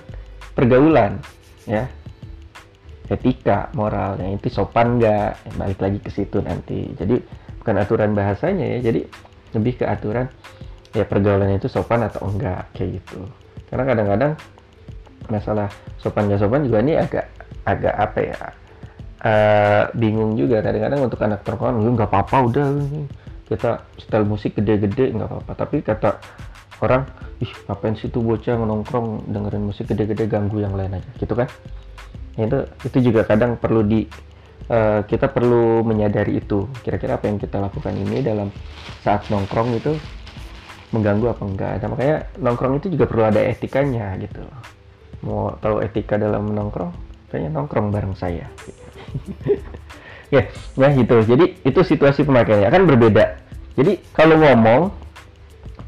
[0.58, 1.22] pergaulan
[1.70, 1.86] ya.
[3.10, 5.58] Etika moralnya itu sopan nggak?
[5.58, 6.94] Balik lagi ke situ nanti.
[6.94, 7.18] Jadi
[7.58, 9.02] bukan aturan bahasanya ya jadi
[9.58, 10.30] lebih ke aturan
[10.94, 13.26] ya pergaulannya itu sopan atau enggak kayak gitu.
[13.70, 14.32] Karena kadang-kadang
[15.30, 15.70] masalah
[16.02, 17.26] sopan gak sopan juga ini agak
[17.66, 18.38] agak apa ya
[19.26, 20.62] uh, bingung juga.
[20.62, 22.66] Kadang-kadang untuk anak terkawan lu nggak apa-apa udah
[23.50, 25.52] kita setel musik gede-gede nggak apa-apa.
[25.58, 26.22] Tapi kata
[26.86, 27.04] orang
[27.42, 31.10] ih ngapain sih tuh bocah nongkrong dengerin musik gede-gede ganggu yang lain aja.
[31.18, 31.50] Gitu kan?
[32.38, 34.06] Ya, itu itu juga kadang perlu di
[34.70, 36.70] uh, kita perlu menyadari itu.
[36.86, 38.54] Kira-kira apa yang kita lakukan ini dalam
[39.02, 39.98] saat nongkrong itu
[40.94, 41.72] mengganggu apa enggak?
[41.82, 44.46] Nah, makanya nongkrong itu juga perlu ada etikanya gitu.
[45.26, 47.10] Mau tahu etika dalam nongkrong?
[47.30, 48.50] Kayaknya nongkrong bareng saya
[50.30, 51.22] ya nah gitu.
[51.26, 53.26] Jadi itu situasi pemakaiannya kan berbeda.
[53.78, 54.82] Jadi kalau ngomong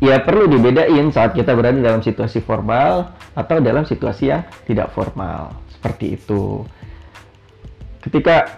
[0.02, 5.54] ya perlu dibedain saat kita berada dalam situasi formal atau dalam situasi yang tidak formal.
[5.70, 6.66] Seperti itu.
[8.02, 8.50] Ketika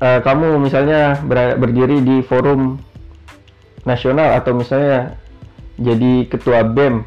[0.00, 2.80] uh, kamu misalnya ber berdiri di forum
[3.84, 5.16] nasional atau misalnya
[5.78, 7.06] jadi ketua BEM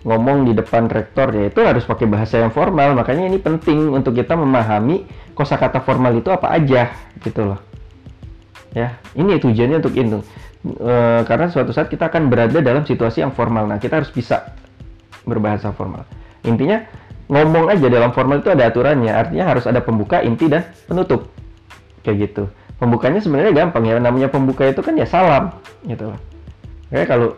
[0.00, 2.96] ngomong di depan rektor ya itu harus pakai bahasa yang formal.
[2.96, 5.04] Makanya ini penting untuk kita memahami
[5.40, 6.92] kosakata formal itu apa aja
[7.24, 7.60] gitu loh.
[8.76, 10.20] Ya ini tujuannya untuk itu.
[10.60, 13.64] E, karena suatu saat kita akan berada dalam situasi yang formal.
[13.64, 14.52] Nah kita harus bisa
[15.24, 16.04] berbahasa formal.
[16.44, 16.84] Intinya
[17.32, 19.16] ngomong aja dalam formal itu ada aturannya.
[19.16, 21.32] Artinya harus ada pembuka inti dan penutup.
[22.04, 22.44] Kayak gitu.
[22.76, 23.96] Pembukanya sebenarnya gampang ya.
[23.96, 25.56] Namanya pembuka itu kan ya salam
[25.88, 26.20] gitu loh.
[26.92, 27.28] Kayak kalau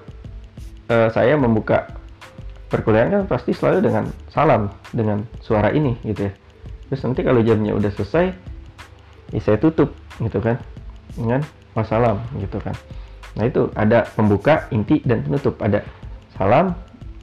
[0.91, 1.87] e, saya membuka
[2.67, 6.33] perkuliahan kan pasti selalu dengan salam dengan suara ini gitu ya
[6.93, 8.37] terus nanti kalau jamnya udah selesai
[9.33, 10.61] ya saya tutup gitu kan?
[11.17, 11.41] Dengan
[11.73, 12.77] wassalam gitu kan?
[13.33, 15.57] Nah itu ada pembuka inti dan penutup.
[15.65, 15.81] Ada
[16.37, 16.77] salam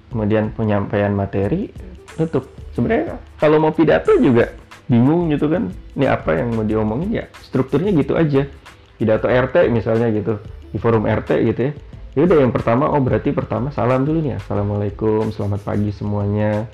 [0.10, 1.70] kemudian penyampaian materi
[2.18, 2.50] tutup.
[2.74, 4.50] Sebenarnya kalau mau pidato juga
[4.90, 5.70] bingung gitu kan?
[5.94, 7.22] Ini apa yang mau diomongin?
[7.22, 8.50] Ya strukturnya gitu aja.
[8.98, 10.42] Pidato RT misalnya gitu
[10.74, 11.72] di forum RT gitu ya.
[12.18, 16.66] Ya udah yang pertama oh berarti pertama salam dulu nih assalamualaikum selamat pagi semuanya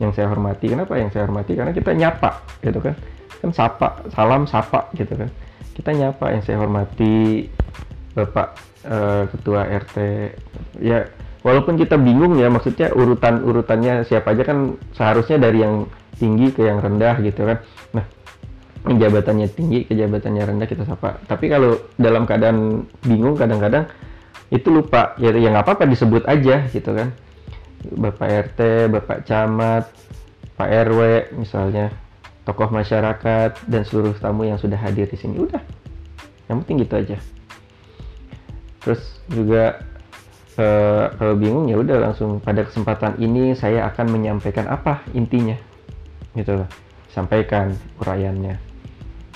[0.00, 0.72] yang saya hormati.
[0.72, 1.52] Kenapa yang saya hormati?
[1.58, 2.30] Karena kita nyapa
[2.64, 2.94] gitu kan?
[3.42, 5.28] Kan sapa salam sapa gitu kan?
[5.72, 7.48] Kita nyapa yang saya hormati
[8.12, 8.48] bapak
[8.84, 9.96] uh, ketua RT
[10.84, 11.08] ya
[11.40, 15.88] walaupun kita bingung ya maksudnya urutan urutannya siapa aja kan seharusnya dari yang
[16.20, 17.58] tinggi ke yang rendah gitu kan?
[17.96, 18.04] Nah
[18.82, 21.18] jabatannya tinggi ke jabatannya rendah kita sapa.
[21.24, 23.88] Tapi kalau dalam keadaan bingung kadang-kadang
[24.52, 25.16] itu lupa.
[25.16, 27.16] Ya ya nggak apa-apa disebut aja gitu kan
[27.90, 28.60] bapak RT
[28.92, 29.90] bapak camat
[30.54, 31.90] pak RW misalnya
[32.42, 35.38] tokoh masyarakat dan seluruh tamu yang sudah hadir di sini.
[35.38, 35.62] Udah.
[36.50, 37.16] Yang penting gitu aja.
[38.82, 39.78] Terus juga
[40.58, 45.54] uh, kalau bingung ya udah langsung pada kesempatan ini saya akan menyampaikan apa intinya.
[46.34, 46.68] Gitu loh.
[47.14, 48.58] Sampaikan uraiannya.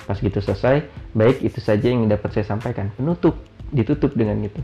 [0.06, 2.90] Pas gitu selesai baik itu saja yang dapat saya sampaikan.
[2.98, 3.38] Penutup
[3.70, 4.62] ditutup dengan gitu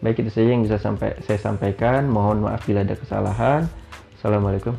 [0.00, 2.08] Baik itu saja yang bisa sampai saya sampaikan.
[2.08, 3.68] Mohon maaf bila ada kesalahan.
[4.16, 4.72] Assalamualaikum.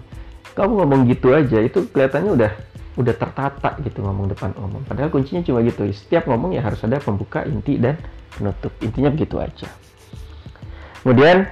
[0.57, 2.51] Kamu ngomong gitu aja, itu kelihatannya udah
[2.99, 4.82] udah tertata gitu ngomong depan umum.
[4.84, 5.86] Padahal kuncinya cuma gitu.
[5.93, 7.95] Setiap ngomong ya harus ada pembuka, inti dan
[8.34, 8.74] penutup.
[8.82, 9.69] Intinya begitu aja.
[11.05, 11.45] Kemudian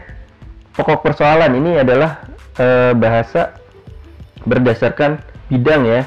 [0.73, 2.25] pokok persoalan ini adalah
[2.57, 3.55] e, bahasa
[4.43, 6.01] berdasarkan bidang ya.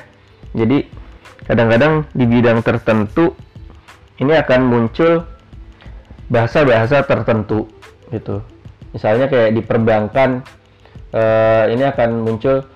[0.52, 0.84] Jadi
[1.46, 3.32] kadang-kadang di bidang tertentu
[4.20, 5.31] ini akan muncul
[6.28, 7.66] bahasa-bahasa tertentu
[8.12, 8.44] gitu.
[8.92, 10.44] Misalnya kayak di perbankan
[11.16, 12.66] uh, ini akan muncul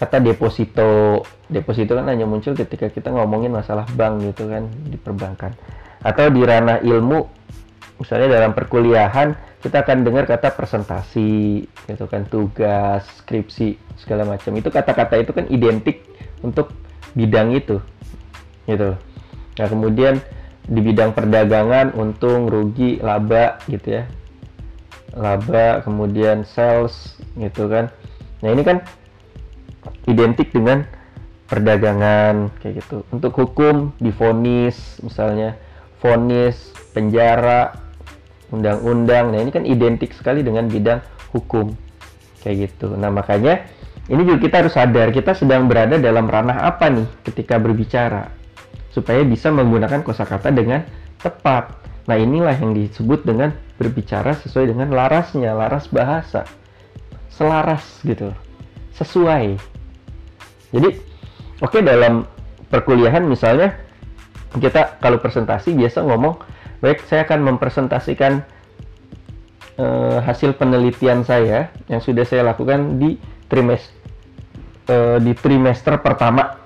[0.00, 1.22] kata deposito.
[1.46, 5.54] Deposito kan hanya muncul ketika kita ngomongin masalah bank gitu kan di perbankan.
[6.02, 7.28] Atau di ranah ilmu
[7.96, 9.32] misalnya dalam perkuliahan
[9.64, 14.52] kita akan dengar kata presentasi gitu kan tugas skripsi segala macam.
[14.58, 16.02] Itu kata-kata itu kan identik
[16.42, 16.72] untuk
[17.16, 17.80] bidang itu
[18.66, 18.98] gitu.
[19.56, 20.20] Nah kemudian
[20.66, 24.04] di bidang perdagangan untung rugi laba gitu ya
[25.14, 27.88] laba kemudian sales gitu kan
[28.42, 28.82] nah ini kan
[30.06, 30.86] identik dengan
[31.46, 33.06] perdagangan kayak gitu.
[33.14, 35.54] Untuk hukum difonis misalnya
[36.02, 37.74] fonis, penjara,
[38.50, 39.32] undang-undang.
[39.32, 41.00] Nah, ini kan identik sekali dengan bidang
[41.32, 41.72] hukum.
[42.42, 42.94] Kayak gitu.
[42.94, 43.66] Nah, makanya
[44.06, 48.30] ini juga kita harus sadar kita sedang berada dalam ranah apa nih ketika berbicara
[48.96, 50.88] supaya bisa menggunakan kosakata dengan
[51.20, 51.76] tepat.
[52.08, 56.48] Nah, inilah yang disebut dengan berbicara sesuai dengan larasnya, laras bahasa.
[57.28, 58.32] Selaras gitu.
[58.96, 59.76] Sesuai
[60.74, 60.90] jadi
[61.62, 62.26] oke okay, dalam
[62.68, 63.78] perkuliahan misalnya
[64.58, 66.36] kita kalau presentasi biasa ngomong
[66.82, 68.42] baik saya akan mempresentasikan
[69.78, 73.16] uh, hasil penelitian saya yang sudah saya lakukan di
[73.46, 73.94] trimester
[74.90, 76.58] uh, di trimester pertama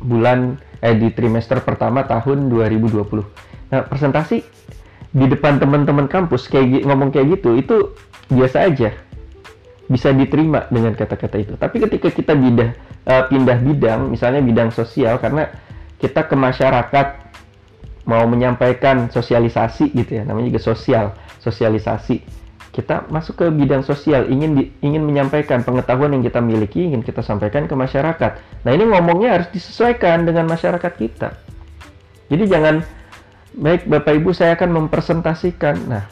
[0.00, 3.70] bulan eh di trimester pertama tahun 2020.
[3.70, 4.42] Nah, presentasi
[5.10, 7.76] di depan teman-teman kampus kayak ngomong kayak gitu itu
[8.30, 8.90] biasa aja
[9.90, 11.52] bisa diterima dengan kata-kata itu.
[11.58, 12.70] Tapi ketika kita bidah,
[13.10, 15.50] uh, pindah bidang, misalnya bidang sosial, karena
[15.98, 17.06] kita ke masyarakat
[18.06, 21.10] mau menyampaikan sosialisasi gitu ya, namanya juga sosial,
[21.42, 22.22] sosialisasi.
[22.70, 27.18] Kita masuk ke bidang sosial, ingin di, ingin menyampaikan pengetahuan yang kita miliki, ingin kita
[27.18, 28.62] sampaikan ke masyarakat.
[28.62, 31.34] Nah ini ngomongnya harus disesuaikan dengan masyarakat kita.
[32.30, 32.86] Jadi jangan
[33.58, 35.76] baik Bapak Ibu saya akan mempresentasikan.
[35.90, 36.06] Nah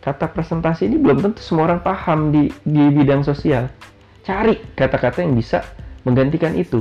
[0.00, 3.68] kata presentasi ini belum tentu semua orang paham di, di bidang sosial.
[4.24, 5.62] Cari kata-kata yang bisa
[6.08, 6.80] menggantikan itu.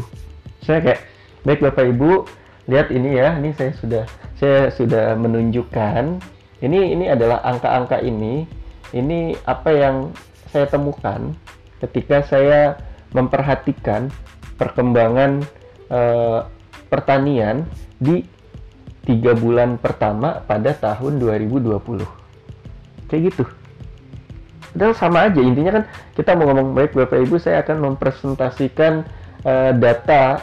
[0.62, 1.02] Saya kayak,
[1.44, 2.12] baik Bapak Ibu,
[2.70, 4.04] lihat ini ya, ini saya sudah
[4.38, 6.22] saya sudah menunjukkan.
[6.62, 8.61] Ini ini adalah angka-angka ini.
[8.92, 10.12] Ini apa yang
[10.52, 11.32] saya temukan
[11.80, 12.76] ketika saya
[13.16, 14.12] memperhatikan
[14.60, 15.42] perkembangan
[15.90, 16.40] eh,
[16.92, 17.64] pertanian
[17.98, 18.28] di
[19.08, 22.06] tiga bulan pertama pada tahun 2020
[23.10, 23.44] kayak gitu
[24.72, 25.84] Padahal sama aja intinya kan
[26.16, 29.04] kita mau ngomong baik Bapak Ibu saya akan mempresentasikan
[29.44, 30.40] uh, data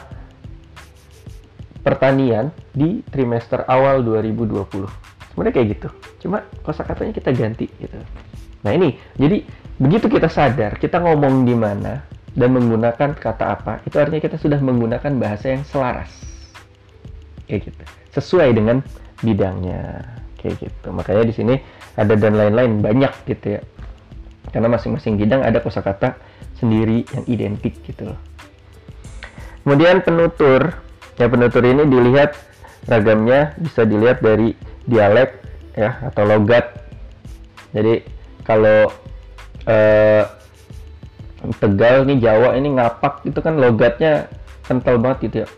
[1.80, 4.84] pertanian di trimester awal 2020.
[5.32, 5.88] Sebenarnya kayak gitu.
[6.20, 7.96] Cuma kosakatanya kita ganti gitu.
[8.67, 9.45] Nah, ini jadi
[9.79, 12.03] begitu kita sadar kita ngomong di mana
[12.35, 16.11] dan menggunakan kata apa, itu artinya kita sudah menggunakan bahasa yang selaras.
[17.51, 17.83] Kayak gitu.
[18.15, 18.85] Sesuai dengan
[19.25, 20.07] bidangnya.
[20.39, 20.89] Kayak gitu.
[20.95, 21.55] Makanya di sini
[21.99, 23.63] ada dan lain-lain banyak gitu ya
[24.55, 26.17] karena masing-masing bidang ada kosakata
[26.57, 28.21] sendiri yang identik gitu loh
[29.67, 30.79] kemudian penutur
[31.21, 32.39] ya penutur ini dilihat
[32.89, 34.57] ragamnya bisa dilihat dari
[34.89, 35.37] dialek
[35.77, 36.73] ya atau logat
[37.75, 38.01] jadi
[38.49, 38.88] kalau
[39.68, 40.24] eh,
[41.38, 44.26] Tegal nih Jawa ini ngapak itu kan logatnya
[44.66, 45.49] kental banget gitu ya.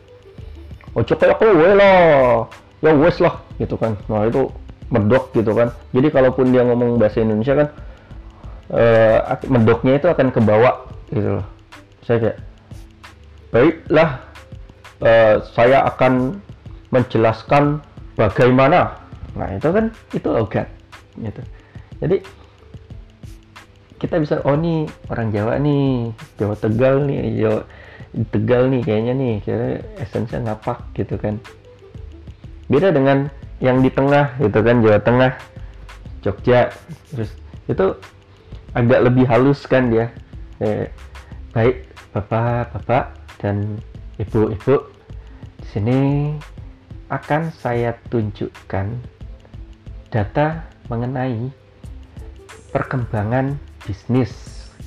[0.93, 2.45] Ojo kayak kowe lah.
[2.85, 3.97] Ya wes lah gitu kan.
[4.13, 4.53] Nah itu
[4.93, 5.73] medok gitu kan.
[5.97, 7.69] Jadi kalaupun dia ngomong bahasa Indonesia kan
[8.77, 9.19] uh,
[9.49, 11.47] medoknya itu akan ke bawah gitu loh.
[12.05, 12.39] Saya kayak
[13.49, 14.11] baiklah
[15.01, 16.45] uh, saya akan
[16.93, 17.81] menjelaskan
[18.21, 19.01] bagaimana.
[19.33, 20.69] Nah itu kan itu logat
[21.17, 21.41] gitu.
[22.05, 22.17] Jadi
[24.01, 27.61] kita bisa oh nih orang Jawa nih Jawa Tegal nih Jawa
[28.33, 29.69] Tegal nih kayaknya nih kira
[30.01, 31.37] esensinya ngapak gitu kan.
[32.73, 33.29] Beda dengan
[33.61, 35.33] yang di tengah gitu kan Jawa Tengah
[36.25, 36.73] Jogja
[37.13, 37.31] terus
[37.69, 37.87] itu
[38.73, 40.09] agak lebih halus kan dia.
[40.65, 40.89] Eh,
[41.53, 41.85] baik
[42.17, 43.05] bapak bapak
[43.37, 43.77] dan
[44.17, 44.89] ibu-ibu
[45.61, 46.01] di sini
[47.13, 48.87] akan saya tunjukkan
[50.09, 51.53] data mengenai
[52.71, 54.31] perkembangan bisnis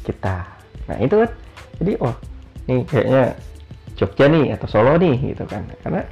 [0.08, 0.48] kita.
[0.88, 1.32] Nah itu kan.
[1.84, 2.16] Jadi oh
[2.72, 3.36] ini kayaknya
[4.00, 5.68] Jogja nih atau Solo nih gitu kan.
[5.84, 6.08] Karena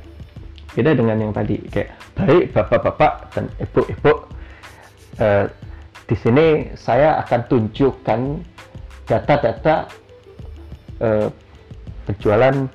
[0.75, 4.27] beda dengan yang tadi kayak baik bapak-bapak dan ibu-ibu
[5.23, 5.47] uh,
[6.03, 8.19] di sini saya akan tunjukkan
[9.07, 9.87] data-data
[10.99, 11.31] uh,
[12.03, 12.67] penjualan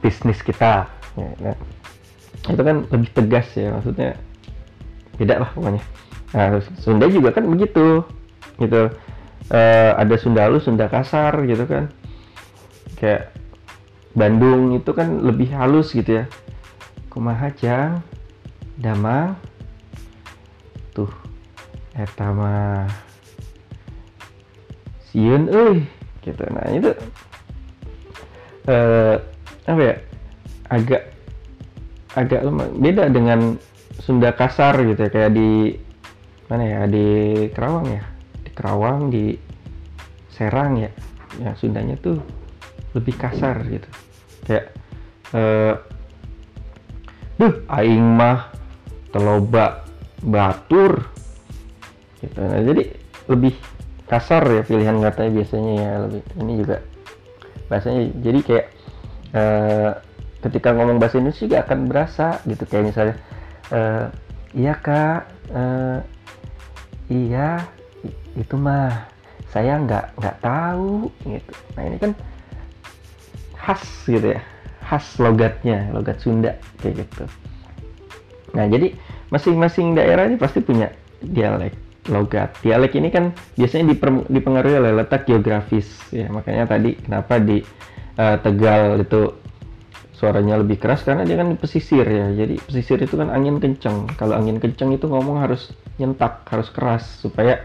[0.00, 0.88] bisnis kita.
[1.20, 1.56] Ya, nah,
[2.48, 4.16] itu kan lebih tegas ya maksudnya.
[5.20, 5.84] Beda lah pokoknya.
[6.32, 8.00] Nah, Sunda juga kan begitu
[8.56, 8.88] gitu
[9.50, 11.90] uh, ada Sunda halus Sunda kasar gitu kan.
[12.96, 13.34] Kayak
[14.14, 16.24] Bandung itu kan lebih halus gitu ya.
[17.10, 18.02] Kumaha jang?
[18.80, 19.36] Damang
[20.96, 21.12] tuh
[21.92, 22.88] eta mah
[25.10, 25.84] sieun euy
[26.24, 26.42] gitu.
[26.48, 26.90] Nah itu
[28.70, 29.16] uh,
[29.68, 29.96] apa ya?
[30.70, 31.02] Agak
[32.16, 32.70] agak lemah.
[32.78, 33.58] Beda dengan
[34.00, 35.76] Sunda kasar gitu ya kayak di
[36.48, 36.80] mana ya?
[36.88, 37.06] Di
[37.52, 38.19] Kerawang ya
[38.60, 39.32] Kerawang di
[40.28, 40.92] Serang ya.
[41.40, 42.20] Yang Sundanya tuh
[42.92, 43.88] lebih kasar gitu.
[44.44, 44.76] Kayak
[45.32, 45.80] uh,
[47.40, 48.52] duh aing mah
[49.08, 49.88] teloba
[50.20, 51.08] batur.
[52.20, 52.36] Gitu.
[52.36, 52.84] Nah jadi
[53.32, 53.56] lebih
[54.04, 56.20] kasar ya pilihan katanya biasanya ya lebih.
[56.36, 56.76] Ini juga
[57.72, 58.66] bahasanya jadi kayak
[59.32, 59.90] uh,
[60.44, 62.68] ketika ngomong bahasa Indonesia juga akan berasa gitu.
[62.68, 63.16] Kayak misalnya
[63.72, 64.06] uh,
[64.52, 65.20] iya kak
[65.56, 65.98] uh,
[67.08, 67.64] iya
[68.36, 69.10] itu mah
[69.50, 71.52] saya nggak nggak tahu gitu.
[71.74, 72.12] Nah ini kan
[73.60, 74.40] khas gitu ya
[74.90, 77.24] khas logatnya logat Sunda kayak gitu.
[78.58, 78.94] Nah jadi
[79.30, 80.90] masing-masing daerah ini pasti punya
[81.22, 81.76] dialek
[82.10, 82.56] logat.
[82.64, 83.94] Dialek ini kan biasanya
[84.26, 86.26] dipengaruhi oleh letak geografis ya.
[86.26, 87.62] Makanya tadi kenapa di
[88.18, 89.38] uh, Tegal itu
[90.10, 92.34] suaranya lebih keras karena dia kan pesisir ya.
[92.34, 95.70] Jadi pesisir itu kan angin kencang kalau angin kencang itu ngomong harus
[96.00, 97.62] nyentak harus keras supaya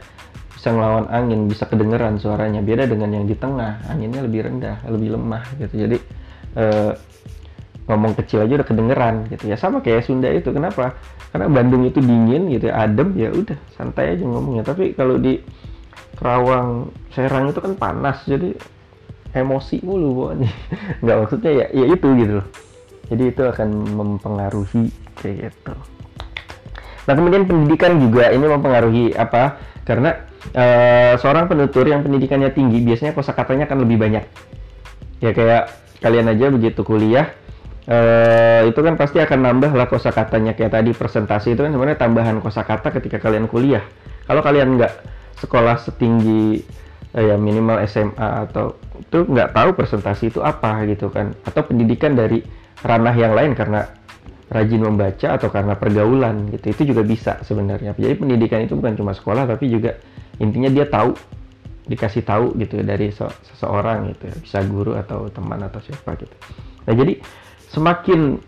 [0.55, 2.63] bisa ngelawan angin bisa kedengeran suaranya.
[2.63, 5.73] Beda dengan yang di tengah anginnya lebih rendah lebih lemah gitu.
[5.75, 5.97] Jadi
[6.55, 6.91] eh,
[7.85, 9.59] ngomong kecil aja udah kedengeran gitu ya.
[9.59, 10.97] Sama kayak Sunda itu kenapa?
[11.29, 14.63] Karena Bandung itu dingin gitu ya adem ya udah santai aja ngomongnya.
[14.65, 15.43] Tapi kalau di
[16.15, 18.55] Kerawang Serang itu kan panas jadi
[19.35, 20.51] emosi mulu pokoknya
[21.03, 22.47] nggak maksudnya ya ya itu gitu loh.
[23.11, 24.89] Jadi itu akan mempengaruhi
[25.19, 25.73] kayak gitu.
[27.05, 29.61] Nah kemudian pendidikan juga ini mempengaruhi apa?
[29.85, 30.15] Karena
[30.53, 34.23] uh, seorang penutur yang pendidikannya tinggi biasanya kosakatanya akan lebih banyak.
[35.23, 35.71] Ya kayak
[36.03, 37.33] kalian aja begitu kuliah
[37.89, 40.53] uh, itu kan pasti akan nambah lah kosakatanya.
[40.57, 43.81] Kayak tadi presentasi itu kan sebenarnya tambahan kosakata ketika kalian kuliah.
[44.25, 44.93] Kalau kalian nggak
[45.39, 46.65] sekolah setinggi
[47.15, 51.33] uh, ya minimal SMA atau itu nggak tahu presentasi itu apa gitu kan.
[51.45, 52.41] Atau pendidikan dari
[52.85, 53.87] ranah yang lain karena
[54.45, 56.65] rajin membaca atau karena pergaulan gitu.
[56.73, 57.97] Itu juga bisa sebenarnya.
[57.97, 59.97] Jadi pendidikan itu bukan cuma sekolah tapi juga
[60.41, 61.15] intinya dia tahu
[61.85, 66.35] dikasih tahu gitu dari seseorang gitu bisa guru atau teman atau siapa gitu.
[66.89, 67.21] Nah jadi
[67.69, 68.41] semakin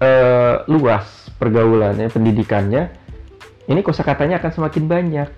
[0.00, 2.92] uh, luas pergaulannya pendidikannya
[3.66, 5.28] ini kosakatanya akan semakin banyak.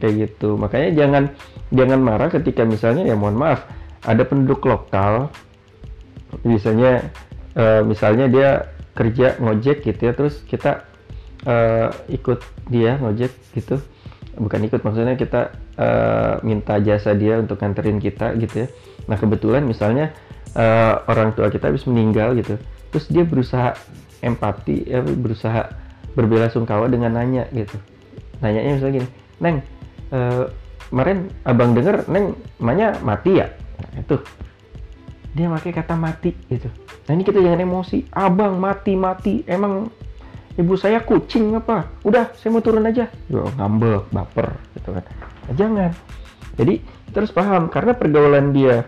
[0.00, 0.56] Kayak gitu.
[0.56, 1.24] Makanya jangan
[1.68, 3.68] jangan marah ketika misalnya ya mohon maaf
[4.00, 5.28] ada penduduk lokal
[6.40, 7.12] misalnya
[7.54, 8.48] uh, misalnya dia
[8.96, 10.88] kerja ngojek gitu ya terus kita
[11.46, 12.40] uh, ikut
[12.72, 13.78] dia ngojek gitu
[14.40, 18.68] bukan ikut maksudnya kita uh, minta jasa dia untuk nganterin kita gitu ya.
[19.04, 20.16] Nah kebetulan misalnya
[20.56, 22.56] uh, orang tua kita habis meninggal gitu
[22.90, 23.76] terus dia berusaha
[24.24, 25.70] empati ya berusaha
[26.16, 27.76] berbela sungkawa dengan nanya gitu.
[28.40, 29.08] Nanyanya misalnya gini
[29.40, 29.56] neng
[30.10, 30.48] uh,
[30.88, 33.46] kemarin abang denger neng emaknya mati ya?
[33.78, 34.16] Nah, itu.
[35.30, 36.66] Dia pakai kata mati gitu.
[37.06, 38.10] Nah ini kita jangan emosi.
[38.10, 39.86] Abang mati mati emang
[40.60, 41.88] ibu saya kucing apa?
[42.04, 43.08] Udah saya mau turun aja.
[43.32, 45.04] Yo, ngambek baper gitu kan.
[45.48, 45.90] Nah, jangan.
[46.60, 46.74] Jadi
[47.10, 48.84] terus paham karena pergaulan dia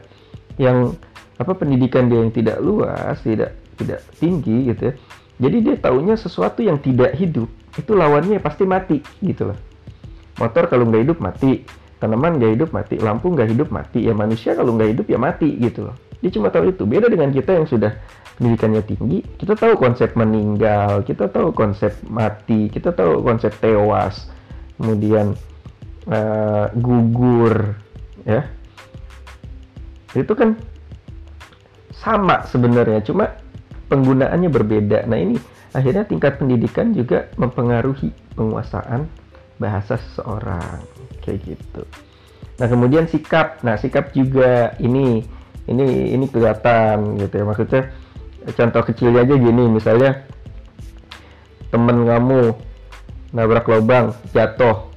[0.61, 0.95] yang
[1.41, 4.95] apa pendidikan dia yang tidak luas tidak tidak tinggi gitu ya.
[5.43, 9.59] Jadi dia taunya sesuatu yang tidak hidup itu lawannya pasti mati gitu loh.
[10.37, 11.65] Motor kalau nggak hidup mati.
[11.99, 13.01] Tanaman nggak hidup mati.
[13.01, 14.05] Lampu nggak hidup mati.
[14.05, 15.97] Ya manusia kalau nggak hidup ya mati gitu loh.
[16.21, 16.85] Dia cuma tahu itu.
[16.85, 17.97] Beda dengan kita yang sudah
[18.41, 24.33] pendidikannya tinggi kita tahu konsep meninggal kita tahu konsep mati kita tahu konsep tewas
[24.81, 25.37] kemudian
[26.11, 27.79] uh, gugur
[28.27, 28.47] ya.
[30.13, 30.59] Itu kan
[31.95, 33.31] sama sebenarnya cuma
[33.87, 35.07] penggunaannya berbeda.
[35.07, 35.37] Nah ini
[35.73, 39.07] akhirnya tingkat pendidikan juga mempengaruhi penguasaan
[39.57, 40.83] bahasa seseorang
[41.23, 41.83] kayak gitu.
[42.59, 45.25] Nah kemudian sikap, nah sikap juga ini
[45.71, 47.45] ini ini kelihatan gitu ya.
[47.47, 47.83] Maksudnya
[48.51, 50.27] contoh kecilnya aja gini misalnya
[51.71, 52.53] temen kamu
[53.33, 54.93] nabrak lubang jatuh.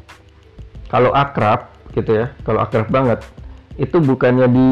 [0.92, 3.24] Kalau akrab gitu ya kalau akrab banget
[3.80, 4.68] itu bukannya di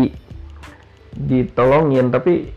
[1.14, 2.52] ditolongin tapi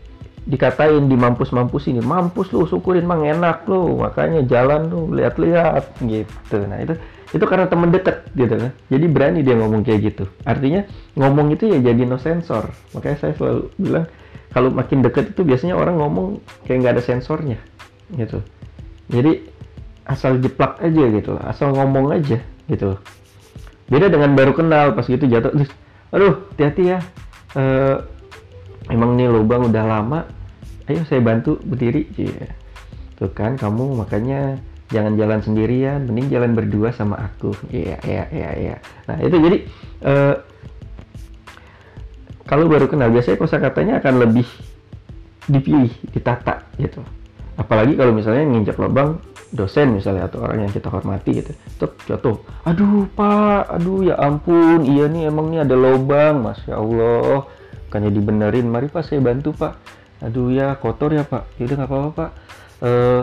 [0.47, 6.63] dikatain di mampus-mampus ini mampus lu syukurin mang enak lu makanya jalan lu lihat-lihat gitu.
[6.63, 6.95] Nah itu
[7.35, 8.71] itu karena temen deket gitu kan.
[8.87, 10.25] Jadi berani dia ngomong kayak gitu.
[10.47, 10.87] Artinya
[11.19, 12.71] ngomong itu ya jadi no sensor.
[12.95, 14.07] Makanya saya selalu bilang
[14.51, 17.59] kalau makin deket itu biasanya orang ngomong kayak nggak ada sensornya
[18.15, 18.39] gitu.
[19.11, 19.43] Jadi
[20.07, 22.39] asal jeplak aja gitu asal ngomong aja
[22.71, 22.95] gitu.
[23.87, 25.71] Beda dengan baru kenal pas gitu jatuh terus
[26.11, 26.99] aduh hati-hati ya
[27.59, 27.99] uh,
[28.87, 30.23] emang nih lubang udah lama
[30.87, 32.07] ayo saya bantu berdiri.
[32.15, 32.51] Yeah.
[33.17, 34.61] tuh kan kamu makanya
[34.93, 37.51] jangan jalan sendirian mending jalan berdua sama aku.
[37.73, 38.75] Iya iya iya iya.
[39.09, 39.57] Nah itu jadi
[40.05, 40.35] uh,
[42.47, 44.47] kalau baru kenal biasanya kosakatanya akan lebih
[45.51, 47.03] dipilih, ditata gitu.
[47.59, 49.19] Apalagi kalau misalnya nginjak lubang
[49.51, 51.51] dosen misalnya atau orang yang kita hormati gitu.
[51.79, 52.37] Tuh jatuh.
[52.67, 53.71] Aduh, Pak.
[53.79, 54.83] Aduh, ya ampun.
[54.83, 56.43] Iya nih emang nih ada lubang.
[56.43, 57.47] Masya Allah.
[57.87, 58.67] Bukannya dibenerin.
[58.67, 59.73] Mari Pak saya bantu, Pak.
[60.21, 61.57] Aduh ya kotor ya, Pak.
[61.57, 62.31] Yaudah nggak apa-apa, Pak.
[62.77, 63.21] Uh,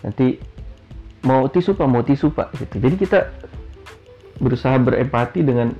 [0.00, 0.40] nanti
[1.26, 2.78] mau tisu Pak, mau tisu Pak gitu.
[2.80, 3.18] Jadi kita
[4.38, 5.74] berusaha berempati dengan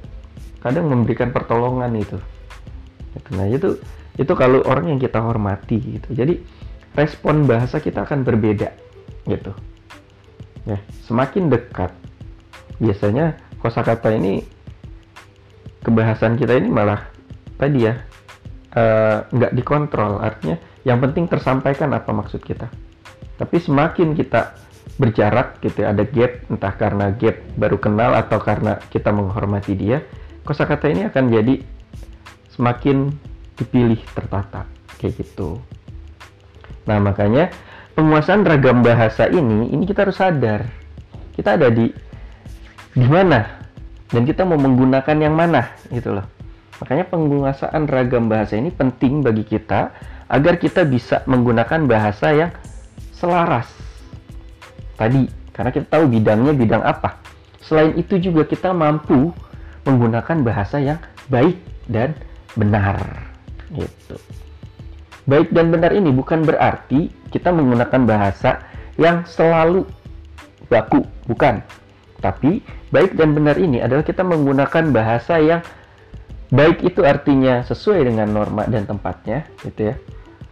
[0.59, 2.19] kadang memberikan pertolongan itu.
[3.35, 3.79] Nah itu
[4.19, 6.11] itu kalau orang yang kita hormati gitu.
[6.13, 6.41] Jadi
[6.99, 8.75] respon bahasa kita akan berbeda
[9.29, 9.53] gitu.
[10.67, 10.77] Ya,
[11.09, 11.95] semakin dekat
[12.79, 14.47] biasanya kosakata ini
[15.83, 17.11] kebahasan kita ini malah
[17.59, 17.95] tadi ya
[18.75, 22.71] eh, nggak uh, dikontrol artinya yang penting tersampaikan apa maksud kita
[23.39, 24.55] tapi semakin kita
[24.99, 30.03] berjarak gitu ya, ada gap entah karena gap baru kenal atau karena kita menghormati dia
[30.43, 31.55] kosakata ini akan jadi
[32.59, 33.15] semakin
[33.55, 34.67] dipilih tertata
[34.99, 35.63] kayak gitu.
[36.91, 37.55] Nah makanya
[37.95, 40.67] penguasaan ragam bahasa ini ini kita harus sadar.
[41.39, 41.87] Kita ada di
[42.99, 43.63] di mana?
[44.11, 46.27] Dan kita mau menggunakan yang mana gitu loh.
[46.83, 49.95] Makanya penguasaan ragam bahasa ini penting bagi kita
[50.27, 52.51] agar kita bisa menggunakan bahasa yang
[53.15, 53.71] selaras
[54.99, 55.31] tadi.
[55.55, 57.19] Karena kita tahu bidangnya bidang apa.
[57.63, 59.35] Selain itu juga kita mampu
[59.83, 61.59] menggunakan bahasa yang baik
[61.91, 62.15] dan
[62.57, 62.97] benar
[63.73, 64.17] gitu.
[65.29, 68.65] Baik dan benar ini bukan berarti kita menggunakan bahasa
[68.97, 69.85] yang selalu
[70.73, 71.61] baku, bukan.
[72.19, 75.61] Tapi baik dan benar ini adalah kita menggunakan bahasa yang
[76.49, 79.95] baik itu artinya sesuai dengan norma dan tempatnya, gitu ya.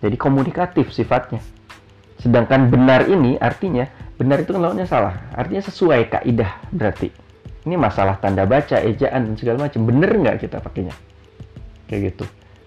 [0.04, 1.40] Jadi komunikatif sifatnya.
[2.20, 7.12] Sedangkan benar ini artinya benar itu kan lawannya salah artinya sesuai kaidah berarti
[7.68, 10.96] ini masalah tanda baca ejaan dan segala macam bener nggak kita pakainya
[11.88, 12.24] kayak gitu.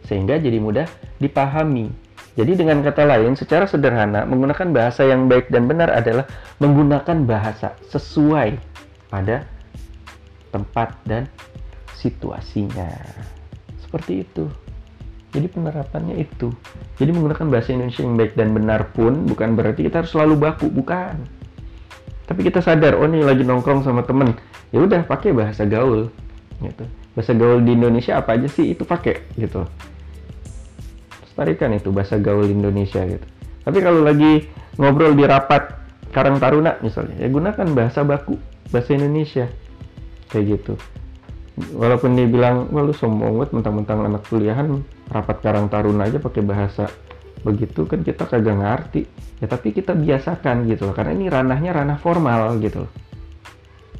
[0.08, 0.88] Sehingga jadi mudah
[1.22, 1.92] dipahami.
[2.40, 6.24] Jadi dengan kata lain secara sederhana menggunakan bahasa yang baik dan benar adalah
[6.64, 8.56] menggunakan bahasa sesuai
[9.12, 9.44] pada
[10.56, 11.28] tempat dan
[12.00, 12.90] situasinya.
[13.84, 14.48] Seperti itu.
[15.30, 16.50] Jadi penerapannya itu.
[16.98, 20.72] Jadi menggunakan bahasa Indonesia yang baik dan benar pun bukan berarti kita harus selalu baku
[20.72, 21.20] bukan.
[22.26, 24.34] Tapi kita sadar oh nih lagi nongkrong sama temen
[24.70, 26.14] ya udah pakai bahasa gaul
[26.62, 26.86] gitu
[27.20, 29.68] bahasa gaul di Indonesia apa aja sih itu pakai gitu.
[31.36, 33.28] Tarikan itu bahasa gaul Indonesia gitu.
[33.68, 34.48] Tapi kalau lagi
[34.80, 35.76] ngobrol di rapat
[36.16, 38.40] Karang Taruna misalnya ya gunakan bahasa baku
[38.72, 39.52] bahasa Indonesia.
[40.32, 40.74] Kayak gitu.
[41.76, 44.80] Walaupun dia bilang wah lu sombong banget mentang-mentang anak kuliahan
[45.12, 46.88] rapat Karang Taruna aja pakai bahasa
[47.44, 49.04] begitu kan kita kagak ngerti.
[49.44, 50.96] Ya tapi kita biasakan gitu loh.
[50.96, 52.92] Karena ini ranahnya ranah formal gitu loh.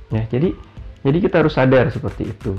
[0.08, 0.56] Ya jadi
[1.04, 2.56] jadi kita harus sadar seperti itu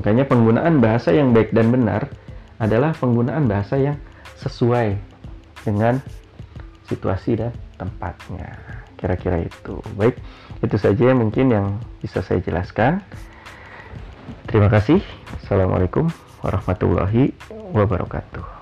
[0.00, 2.08] makanya penggunaan bahasa yang baik dan benar
[2.56, 4.00] adalah penggunaan bahasa yang
[4.40, 4.96] sesuai
[5.60, 6.00] dengan
[6.88, 8.56] situasi dan tempatnya.
[8.96, 9.76] Kira-kira itu.
[10.00, 10.16] Baik
[10.64, 11.66] itu saja mungkin yang
[12.00, 13.04] bisa saya jelaskan.
[14.48, 15.04] Terima kasih.
[15.44, 16.08] Assalamualaikum
[16.40, 17.36] warahmatullahi
[17.76, 18.59] wabarakatuh